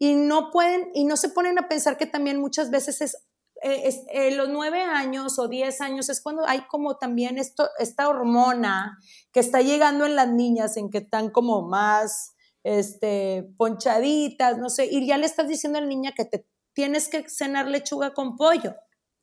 [0.00, 3.14] y no pueden y no se ponen a pensar que también muchas veces es,
[3.62, 8.08] eh, eh, los nueve años o diez años es cuando hay como también esto, esta
[8.08, 8.98] hormona
[9.30, 12.34] que está llegando en las niñas en que están como más
[12.64, 17.08] este, ponchaditas, no sé, y ya le estás diciendo a la niña que te tienes
[17.08, 18.74] que cenar lechuga con pollo.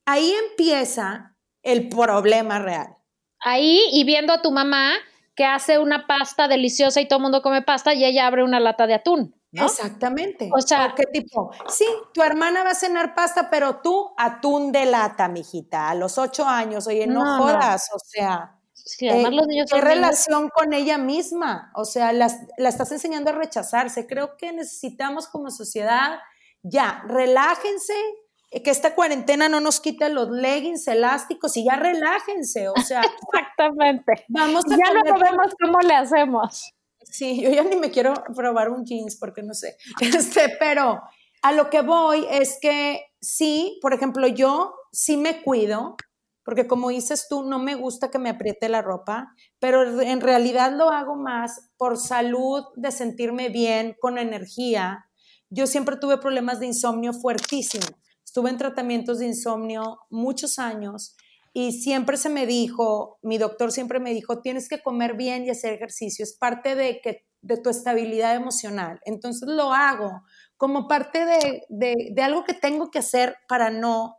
[0.06, 2.98] Ahí empieza el problema real
[3.40, 4.94] ahí y viendo a tu mamá
[5.38, 8.60] que hace una pasta deliciosa y todo el mundo come pasta y ella abre una
[8.60, 9.36] lata de atún.
[9.52, 10.50] Exactamente.
[10.52, 11.52] O sea, ¿qué tipo?
[11.70, 16.18] Sí, tu hermana va a cenar pasta, pero tú atún de lata, mijita, a los
[16.18, 16.88] ocho años.
[16.88, 18.56] Oye, no, jodas, o sea.
[18.74, 21.72] Sí, además los niños ¿Qué relación con ella misma?
[21.76, 24.08] O sea, la estás enseñando a rechazarse.
[24.08, 26.20] Creo que necesitamos como sociedad,
[26.64, 32.70] ya, relájense, eh, que esta cuarentena no nos quite los leggings elásticos y ya relájense,
[32.70, 33.02] o sea.
[33.34, 34.26] Exactamente.
[34.30, 36.74] Vamos a ya no vemos cómo le hacemos.
[37.04, 39.78] Sí, yo ya ni me quiero probar un jeans porque no sé.
[40.02, 41.02] Este, pero
[41.42, 45.96] a lo que voy es que sí, por ejemplo, yo sí me cuido,
[46.44, 50.72] porque como dices tú, no me gusta que me apriete la ropa, pero en realidad
[50.72, 55.10] lo hago más por salud, de sentirme bien, con energía.
[55.50, 57.92] Yo siempre tuve problemas de insomnio fuertísimos
[58.38, 61.18] Estuve en tratamientos de insomnio muchos años
[61.54, 65.50] y siempre se me dijo, mi doctor siempre me dijo, tienes que comer bien y
[65.50, 69.02] hacer ejercicio, es parte de, que, de tu estabilidad emocional.
[69.06, 70.22] Entonces lo hago
[70.56, 74.18] como parte de, de, algo que tengo que hacer para no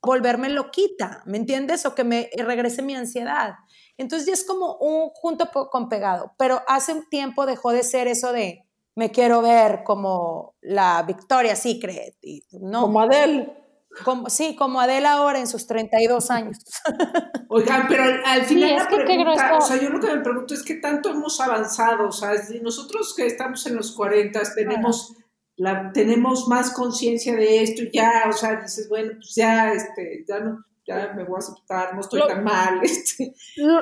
[0.00, 1.84] volverme loquita, ¿me entiendes?
[1.84, 3.54] O que me regrese mi ansiedad.
[3.96, 8.06] Entonces ya es como un junto con pegado, pero hace un tiempo dejó de ser
[8.06, 12.16] eso de me quiero ver como la Victoria Secret.
[12.22, 13.58] Y, no, como Adele.
[14.04, 16.58] Como, sí, como Adele ahora en sus 32 años.
[17.48, 20.76] Oigan, pero al, final la pregunta, o sea, yo lo que me pregunto es qué
[20.76, 22.30] tanto hemos avanzado, o sea,
[22.62, 25.14] nosotros que estamos en los 40 tenemos,
[25.56, 30.40] la, tenemos más conciencia de esto, ya, o sea, dices, bueno, pues ya, este, ya
[30.40, 33.34] no, ya me voy a aceptar, no estoy tan mal, este,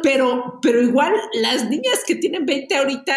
[0.03, 3.15] pero, pero igual las niñas que tienen 20 ahorita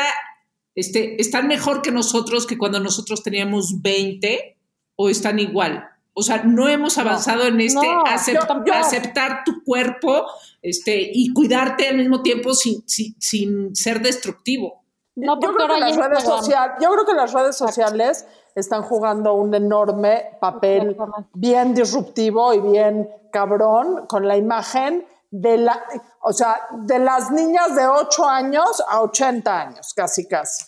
[0.76, 4.58] este, ¿están mejor que nosotros que cuando nosotros teníamos 20
[4.96, 5.90] o están igual?
[6.16, 10.26] O sea, no hemos avanzado en este aceptar tu cuerpo
[10.62, 14.84] este, y cuidarte al mismo tiempo sin, sin, ser destructivo.
[15.16, 19.54] No, yo, creo que las redes yo creo que las redes sociales están jugando un
[19.54, 20.96] enorme papel
[21.34, 25.84] bien disruptivo y bien cabrón con la imagen de la,
[26.22, 30.64] o sea, de las niñas de 8 años a 80 años, casi, casi.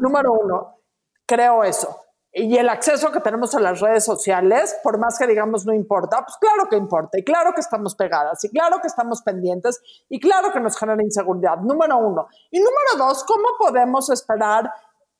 [0.00, 0.80] número uno,
[1.26, 1.98] creo eso.
[2.30, 6.22] Y el acceso que tenemos a las redes sociales, por más que digamos no importa,
[6.26, 10.20] pues claro que importa, y claro que estamos pegadas, y claro que estamos pendientes, y
[10.20, 12.26] claro que nos genera inseguridad, número uno.
[12.50, 14.70] Y número dos, ¿cómo podemos esperar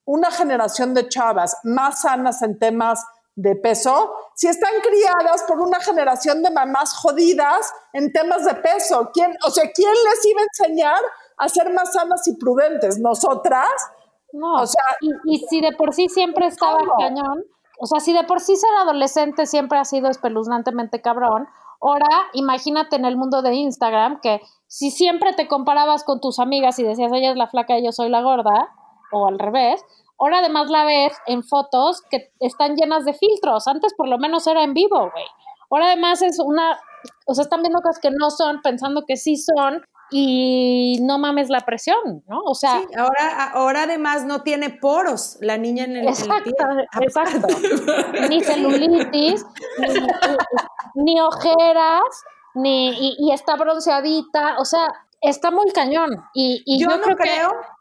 [0.04, 3.02] una generación de chavas más sanas en temas
[3.34, 9.10] de peso si están criadas por una generación de mamás jodidas en temas de peso?
[9.12, 11.02] ¿Quién, o sea, ¿quién les iba a enseñar
[11.38, 12.98] a ser más sanas y prudentes?
[12.98, 13.70] ¿Nosotras?
[14.32, 14.84] No, o sea,
[15.24, 17.44] y, si de por sí siempre estaba cañón,
[17.78, 21.46] o sea, si de por sí ser adolescente siempre ha sido espeluznantemente cabrón,
[21.80, 26.78] ahora imagínate en el mundo de Instagram que si siempre te comparabas con tus amigas
[26.78, 28.70] y decías ella es la flaca y yo soy la gorda,
[29.12, 29.84] o al revés,
[30.22, 33.66] Ahora además la ves en fotos que están llenas de filtros.
[33.66, 35.24] Antes por lo menos era en vivo, güey.
[35.68, 36.78] Ahora además es una,
[37.26, 39.82] o sea, están viendo cosas que no son, pensando que sí son
[40.12, 42.40] y no mames la presión, ¿no?
[42.44, 46.50] O sea, sí, ahora, ahora además no tiene poros la niña en el exacto,
[47.00, 47.48] Exacto.
[48.28, 49.44] ni celulitis,
[50.94, 52.02] ni, ojeras,
[52.54, 54.86] ni y, está bronceadita, o sea,
[55.20, 56.10] está muy cañón.
[56.32, 57.16] Y, yo, no creo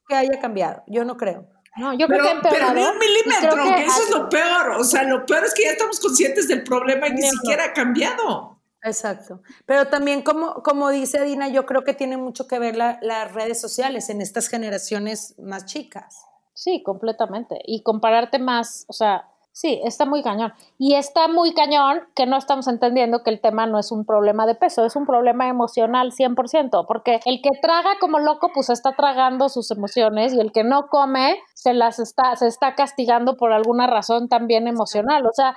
[0.08, 1.46] que haya cambiado, yo no creo.
[1.78, 4.72] No, yo creo que Pero ni un milímetro, que, eso es lo peor.
[4.72, 7.74] O sea, lo peor es que ya estamos conscientes del problema y ni siquiera ha
[7.74, 8.60] cambiado.
[8.84, 9.42] Exacto.
[9.66, 13.62] Pero también, como, como dice Dina, yo creo que tiene mucho que ver las redes
[13.62, 16.26] sociales en estas generaciones más chicas.
[16.54, 17.60] Sí, completamente.
[17.66, 20.54] Y compararte más, o sea, Sí, está muy cañón.
[20.78, 24.46] Y está muy cañón que no estamos entendiendo que el tema no es un problema
[24.46, 28.94] de peso, es un problema emocional 100%, porque el que traga como loco, pues está
[28.94, 33.52] tragando sus emociones y el que no come se las está, se está castigando por
[33.52, 35.26] alguna razón también emocional.
[35.26, 35.56] O sea,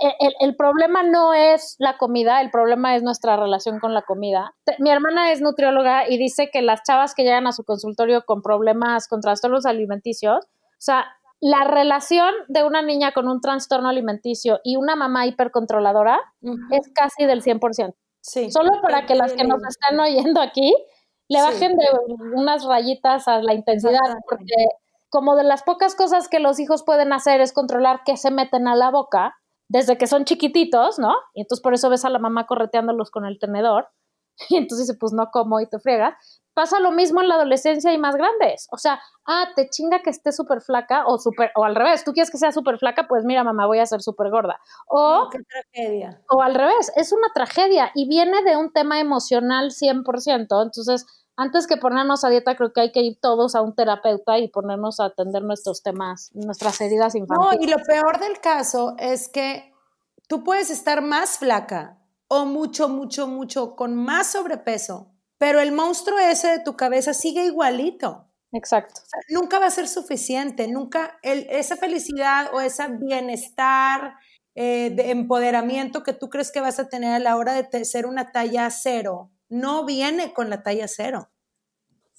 [0.00, 4.54] el, el, problema no es la comida, el problema es nuestra relación con la comida.
[4.80, 8.42] Mi hermana es nutrióloga y dice que las chavas que llegan a su consultorio con
[8.42, 11.06] problemas, con trastornos alimenticios, o sea,
[11.42, 16.20] la relación de una niña con un trastorno alimenticio y una mamá hipercontroladora
[16.70, 17.94] es casi del 100%.
[18.20, 18.52] Sí.
[18.52, 20.72] Solo para que las que nos están oyendo aquí
[21.28, 21.84] le bajen de
[22.36, 24.54] unas rayitas a la intensidad, porque
[25.10, 28.68] como de las pocas cosas que los hijos pueden hacer es controlar qué se meten
[28.68, 29.34] a la boca
[29.68, 31.12] desde que son chiquititos, ¿no?
[31.34, 33.88] Y entonces por eso ves a la mamá correteándolos con el tenedor.
[34.48, 36.14] Y entonces dice, pues no como y te friegas
[36.54, 38.68] pasa lo mismo en la adolescencia y más grandes.
[38.70, 42.12] O sea, ah, te chinga que esté súper flaca o súper, o al revés, tú
[42.12, 44.60] quieres que sea súper flaca, pues mira, mamá, voy a ser súper gorda.
[44.88, 46.20] O, qué tragedia.
[46.30, 50.62] O al revés, es una tragedia y viene de un tema emocional 100%.
[50.62, 51.06] Entonces,
[51.36, 54.48] antes que ponernos a dieta, creo que hay que ir todos a un terapeuta y
[54.48, 57.58] ponernos a atender nuestros temas, nuestras heridas infantiles.
[57.58, 59.72] No, y lo peor del caso es que
[60.28, 62.01] tú puedes estar más flaca
[62.32, 65.12] o mucho, mucho, mucho con más sobrepeso
[65.42, 68.28] pero el monstruo ese de tu cabeza sigue igualito.
[68.52, 69.00] Exacto.
[69.28, 74.14] nunca va a ser suficiente, nunca esa felicidad o ese bienestar,
[74.54, 78.06] eh, de empoderamiento que tú crees que vas a tener a la hora de ser
[78.06, 81.28] una talla cero, no viene con la talla cero.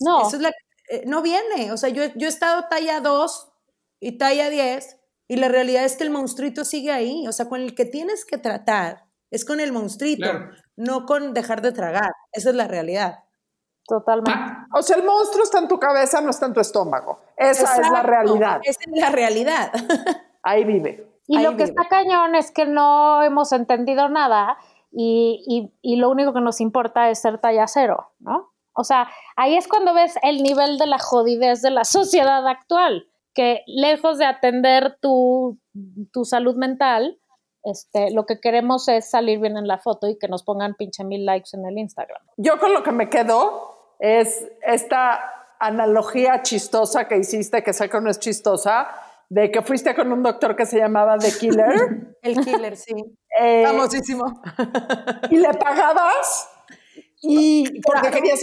[0.01, 0.28] No.
[0.28, 0.51] Eso es la,
[0.89, 1.72] eh, no viene.
[1.72, 3.53] O sea, yo, yo he estado talla 2
[4.01, 4.97] y talla 10
[5.30, 7.26] y la realidad es que el monstruito sigue ahí.
[7.26, 10.27] O sea, con el que tienes que tratar es con el monstruito,
[10.75, 12.11] no con dejar de tragar.
[12.31, 13.23] Esa es la realidad.
[13.88, 14.31] Totalmente.
[14.31, 17.19] Ah, o sea, el monstruo está en tu cabeza, no está en tu estómago.
[17.36, 18.61] Esa es la realidad.
[18.63, 19.71] Esa es la realidad.
[20.43, 21.09] Ahí vive.
[21.25, 24.57] Y lo que está cañón es que no hemos entendido nada
[24.91, 28.53] y, y, lo único que nos importa es ser talla cero, ¿no?
[28.75, 33.07] O sea, ahí es cuando ves el nivel de la jodidez de la sociedad actual,
[33.34, 35.57] que lejos de atender tu,
[36.11, 37.17] tu salud mental,
[37.64, 41.03] este, lo que queremos es salir bien en la foto y que nos pongan pinche
[41.03, 42.22] mil likes en el Instagram.
[42.38, 45.20] Yo con lo que me quedo es esta
[45.59, 48.88] analogía chistosa que hiciste, que sé que no es chistosa,
[49.30, 52.16] de que fuiste con un doctor que se llamaba The Killer.
[52.22, 52.93] El Killer, sí.
[53.39, 54.26] Eh, Famosísimo.
[55.30, 56.49] Y le pagabas
[57.22, 58.41] y porque querías,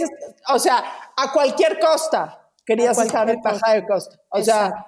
[0.49, 0.83] o sea,
[1.15, 4.15] a cualquier costa querías estar en baja de costa.
[4.29, 4.87] O sea,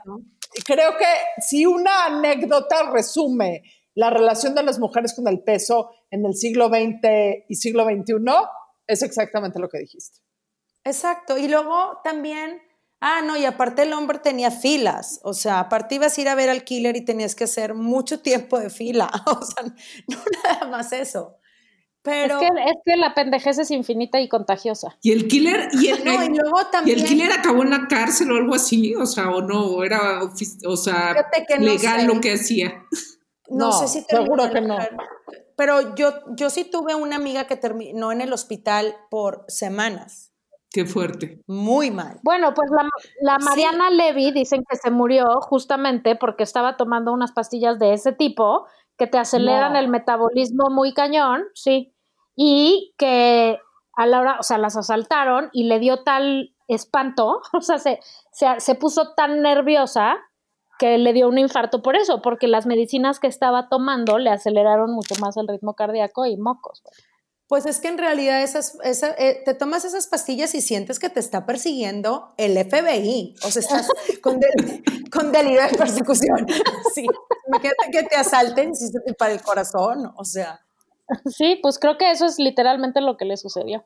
[0.65, 1.05] creo que
[1.37, 3.61] si una anécdota resume
[3.95, 8.15] la relación de las mujeres con el peso en el siglo XX y siglo XXI
[8.87, 10.19] es exactamente lo que dijiste.
[10.83, 11.37] Exacto.
[11.37, 12.61] Y luego también,
[12.99, 15.19] ah, no, y aparte el hombre tenía filas.
[15.23, 18.19] O sea, aparte ibas a ir a ver al killer y tenías que hacer mucho
[18.19, 19.09] tiempo de fila.
[19.25, 21.37] O sea, no nada más eso.
[22.01, 22.41] Pero...
[22.41, 22.49] Es,
[22.85, 24.97] que, la pendejez es infinita y contagiosa.
[25.01, 27.87] Y el killer, y el, no, y luego también, y el killer acabó en la
[27.87, 30.19] cárcel o algo así, o sea, o no, era,
[30.65, 31.15] o sea,
[31.59, 32.85] legal lo que hacía.
[33.49, 34.77] No, sé si seguro que no.
[35.55, 40.33] Pero yo, yo sí tuve una amiga que terminó en el hospital por semanas.
[40.71, 41.39] Qué fuerte.
[41.45, 42.19] Muy mal.
[42.23, 42.69] Bueno, pues
[43.21, 48.11] la, Mariana Levy dicen que se murió justamente porque estaba tomando unas pastillas de ese
[48.11, 48.65] tipo
[48.97, 51.95] que te aceleran el metabolismo muy cañón, sí,
[52.35, 53.59] y que
[53.95, 57.99] a la hora, o sea, las asaltaron y le dio tal espanto, o sea, se,
[58.31, 60.17] se puso tan nerviosa
[60.79, 64.91] que le dio un infarto por eso, porque las medicinas que estaba tomando le aceleraron
[64.91, 66.83] mucho más el ritmo cardíaco y mocos.
[67.47, 71.19] Pues es que en realidad esas, eh, te tomas esas pastillas y sientes que te
[71.19, 73.35] está persiguiendo el FBI.
[73.45, 73.87] O sea, estás
[74.23, 74.39] con,
[75.11, 76.47] con delirio de persecución.
[76.95, 77.05] Sí,
[77.47, 78.71] imagínate que te asalten
[79.19, 80.11] para el corazón.
[80.15, 80.61] O sea.
[81.25, 83.83] Sí, pues creo que eso es literalmente lo que le sucedió.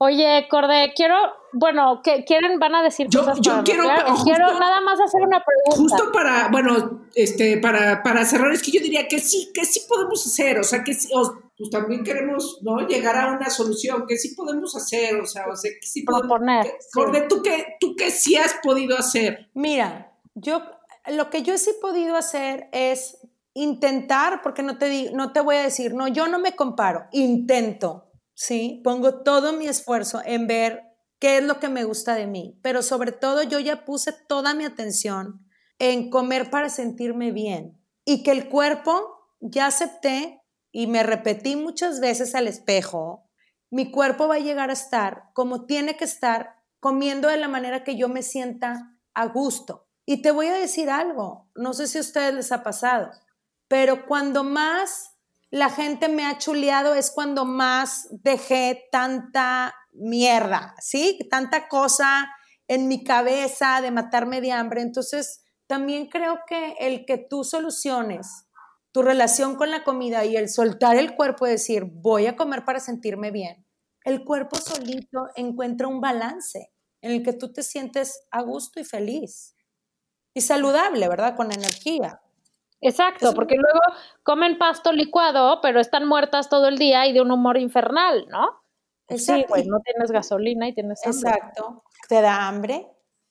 [0.00, 1.16] Oye, Corde, quiero,
[1.52, 3.82] bueno, que quieren, van a decir yo, cosas yo quiero,
[4.22, 5.96] quiero nada más hacer una pregunta.
[5.96, 9.80] Justo para, bueno, este, para, para cerrar, es que yo diría que sí, que sí
[9.88, 11.08] podemos hacer, o sea, que sí,
[11.56, 12.86] pues también queremos, ¿no?
[12.86, 16.28] Llegar a una solución, que sí podemos hacer, o sea, o sea que sí podemos.
[16.28, 16.72] Proponer.
[16.92, 19.48] Corde, ¿tú qué, ¿tú qué sí has podido hacer?
[19.54, 20.62] Mira, yo,
[21.08, 23.18] lo que yo sí he podido hacer es
[23.52, 28.07] intentar, porque no te, no te voy a decir, no, yo no me comparo, intento
[28.38, 28.80] ¿sí?
[28.84, 30.84] Pongo todo mi esfuerzo en ver
[31.18, 34.54] qué es lo que me gusta de mí, pero sobre todo yo ya puse toda
[34.54, 35.44] mi atención
[35.80, 41.98] en comer para sentirme bien y que el cuerpo ya acepté y me repetí muchas
[41.98, 43.28] veces al espejo,
[43.70, 47.82] mi cuerpo va a llegar a estar como tiene que estar comiendo de la manera
[47.82, 49.88] que yo me sienta a gusto.
[50.06, 53.10] Y te voy a decir algo, no sé si a ustedes les ha pasado,
[53.66, 55.17] pero cuando más
[55.50, 61.18] la gente me ha chuleado es cuando más dejé tanta mierda, ¿sí?
[61.30, 62.28] Tanta cosa
[62.66, 64.82] en mi cabeza de matarme de hambre.
[64.82, 68.46] Entonces, también creo que el que tú soluciones
[68.92, 72.64] tu relación con la comida y el soltar el cuerpo y decir, voy a comer
[72.64, 73.66] para sentirme bien,
[74.04, 76.72] el cuerpo solito encuentra un balance
[77.02, 79.54] en el que tú te sientes a gusto y feliz
[80.34, 81.36] y saludable, ¿verdad?
[81.36, 82.20] Con energía.
[82.80, 83.80] Exacto, porque luego
[84.22, 88.60] comen pasto licuado, pero están muertas todo el día y de un humor infernal, ¿no?
[89.08, 89.40] Exacto.
[89.40, 91.30] Sí, pues no tienes gasolina y tienes hambre.
[91.30, 91.82] Exacto.
[92.08, 92.86] Te da hambre.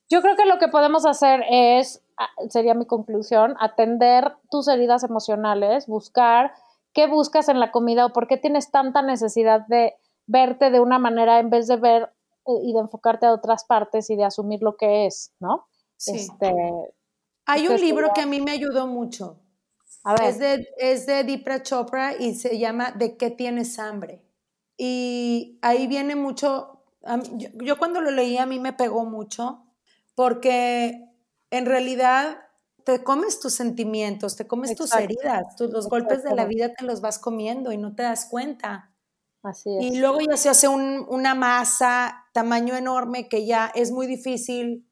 [0.09, 5.03] Yo creo que lo que podemos hacer es, ah, sería mi conclusión, atender tus heridas
[5.03, 6.53] emocionales, buscar
[6.93, 9.95] qué buscas en la comida o por qué tienes tanta necesidad de
[10.25, 12.11] verte de una manera en vez de ver
[12.47, 15.67] eh, y de enfocarte a otras partes y de asumir lo que es, ¿no?
[15.97, 16.15] Sí.
[16.15, 16.53] Este,
[17.47, 19.39] Hay un libro que a mí me ayudó mucho.
[20.03, 24.23] a ver, Es de, es de Deepak Chopra y se llama ¿De qué tienes hambre?
[24.77, 26.83] Y ahí viene mucho,
[27.33, 29.63] yo, yo cuando lo leí a mí me pegó mucho
[30.15, 31.09] porque
[31.49, 32.37] en realidad
[32.83, 36.85] te comes tus sentimientos, te comes tus heridas, tus, los golpes de la vida te
[36.85, 38.91] los vas comiendo y no te das cuenta.
[39.43, 39.85] así es.
[39.85, 44.86] Y luego ya se hace un- una masa tamaño enorme que ya es muy difícil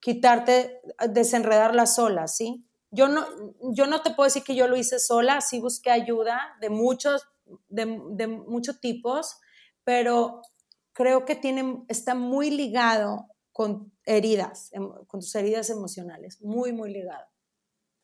[0.00, 0.80] quitarte,
[1.10, 2.66] desenredarla sola, ¿sí?
[2.90, 3.24] Yo no,
[3.72, 7.28] yo no te puedo decir que yo lo hice sola, sí busqué ayuda de muchos,
[7.68, 9.38] de, de muchos tipos,
[9.84, 10.42] pero
[10.92, 16.92] creo que tiene, está muy ligado con heridas, em- con tus heridas emocionales, muy, muy
[16.92, 17.26] ligado.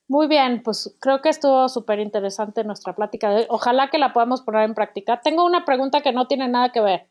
[0.09, 3.47] Muy bien, pues creo que estuvo súper interesante nuestra plática de hoy.
[3.49, 5.21] Ojalá que la podamos poner en práctica.
[5.21, 7.11] Tengo una pregunta que no tiene nada que ver.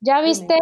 [0.00, 0.56] ¿Ya viste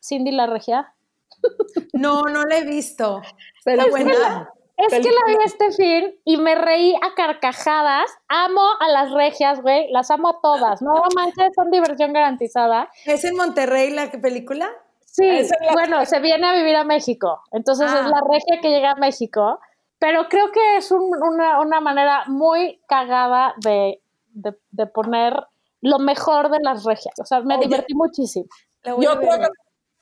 [0.00, 0.94] Cindy la Regia?
[1.94, 3.22] No, no la he visto.
[3.64, 4.50] Pero Está buena.
[4.76, 8.10] Es que la vi este fin y me reí a carcajadas.
[8.28, 9.88] Amo a las regias, güey.
[9.92, 10.82] Las amo a todas.
[10.82, 12.90] No manches, son diversión garantizada.
[13.06, 14.68] ¿Es en Monterrey la película?
[15.06, 17.40] Sí, es la- bueno, se viene a vivir a México.
[17.52, 18.00] Entonces Ah.
[18.02, 19.60] es la regia que llega a México.
[20.00, 24.00] Pero creo que es un- una, una manera muy cagada de,
[24.32, 25.40] de- de poner
[25.82, 27.14] lo mejor de las regias.
[27.20, 27.66] O sea, me Oye.
[27.68, 28.46] divertí muchísimo.
[28.82, 29.12] La voy Y a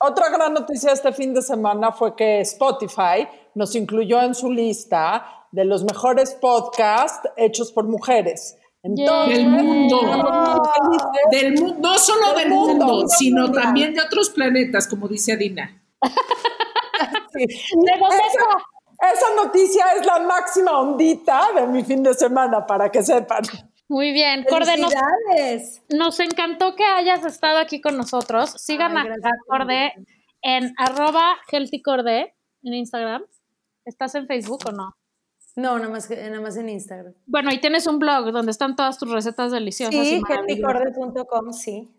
[0.02, 5.46] otra, gran noticia este fin de semana fue que Spotify nos incluyó en su lista
[5.50, 8.56] de los mejores podcasts hechos por mujeres.
[8.82, 10.00] Entonces, Del mundo.
[11.30, 13.62] Del mu- no solo Del del, mundo, mundo, mundo sino mundial.
[13.64, 15.80] también de otros planetas, como dice Adina.
[17.32, 17.44] Sí.
[17.44, 23.42] Esa, esa noticia es la máxima ondita de mi fin de semana, para que sepan.
[23.88, 24.76] Muy bien, Corde,
[25.90, 28.50] nos, encantó que hayas estado aquí con nosotros.
[28.56, 29.92] Sigan Ay, a, Corde
[30.40, 33.24] en arroba healthycorde en Instagram.
[33.84, 34.96] ¿Estás en Facebook o no?
[35.56, 37.14] No, nada más, nada más en Instagram.
[37.26, 40.06] Bueno, y tienes un blog donde están todas tus recetas deliciosas.
[40.06, 41.90] Sí, healthycorde.com, sí.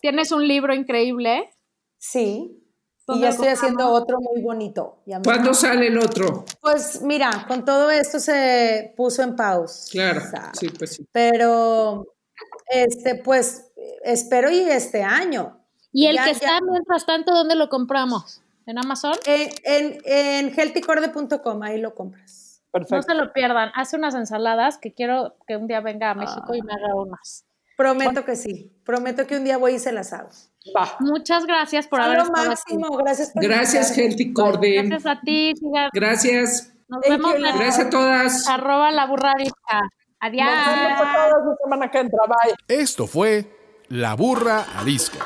[0.00, 1.50] Tienes un libro increíble.
[1.98, 2.63] Sí.
[3.06, 5.02] Y ¿Dónde ya estoy haciendo otro muy bonito.
[5.04, 6.44] Ya me- ¿Cuándo sale el otro?
[6.62, 9.88] Pues mira, con todo esto se puso en pausa.
[9.92, 10.22] Claro,
[10.54, 11.06] sí, pues sí.
[11.12, 12.06] Pero,
[12.68, 13.70] este, pues,
[14.04, 15.60] espero y este año.
[15.92, 16.36] Y el Ya, que ya.
[16.36, 18.40] está mientras tanto, ¿dónde lo compramos?
[18.66, 19.12] ¿En Amazon?
[19.26, 22.62] En, en, en healthycorde.com, ahí lo compras.
[22.72, 23.02] No Perfecto.
[23.02, 23.70] se lo pierdan.
[23.74, 26.64] Hace unas ensaladas que quiero que un día venga a México y Ah.
[26.64, 27.44] me haga unas.
[27.76, 28.72] Prometo que sí.
[28.84, 30.30] Prometo que un día voy y se las hago.
[30.76, 30.96] Va.
[31.00, 32.48] Muchas gracias por haber estado aquí.
[32.76, 32.96] máximo.
[32.96, 33.96] Gracias por Gracias.
[33.98, 34.82] Healthy Corde.
[34.82, 35.90] Gracias a ti, sigan.
[35.92, 36.72] Gracias.
[36.88, 37.40] Nos Thank vemos you.
[37.42, 38.48] Gracias a todas.
[38.48, 39.80] arroba la burra arisca.
[40.20, 40.46] Adiós.
[40.46, 42.18] Nos vemos a todos la semana que entra.
[42.26, 42.54] Bye.
[42.80, 43.46] Esto fue
[43.88, 45.18] La Burra Arisca.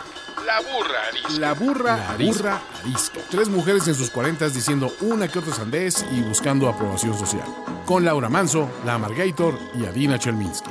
[0.45, 1.41] La burra arisca.
[1.41, 2.61] La burra, arisca.
[2.82, 3.20] arisca.
[3.30, 7.45] Tres mujeres en sus cuarentas diciendo una que otra sandez y buscando aprobación social.
[7.84, 10.70] Con Laura Manso, La Amargator y Adina Chelminsky.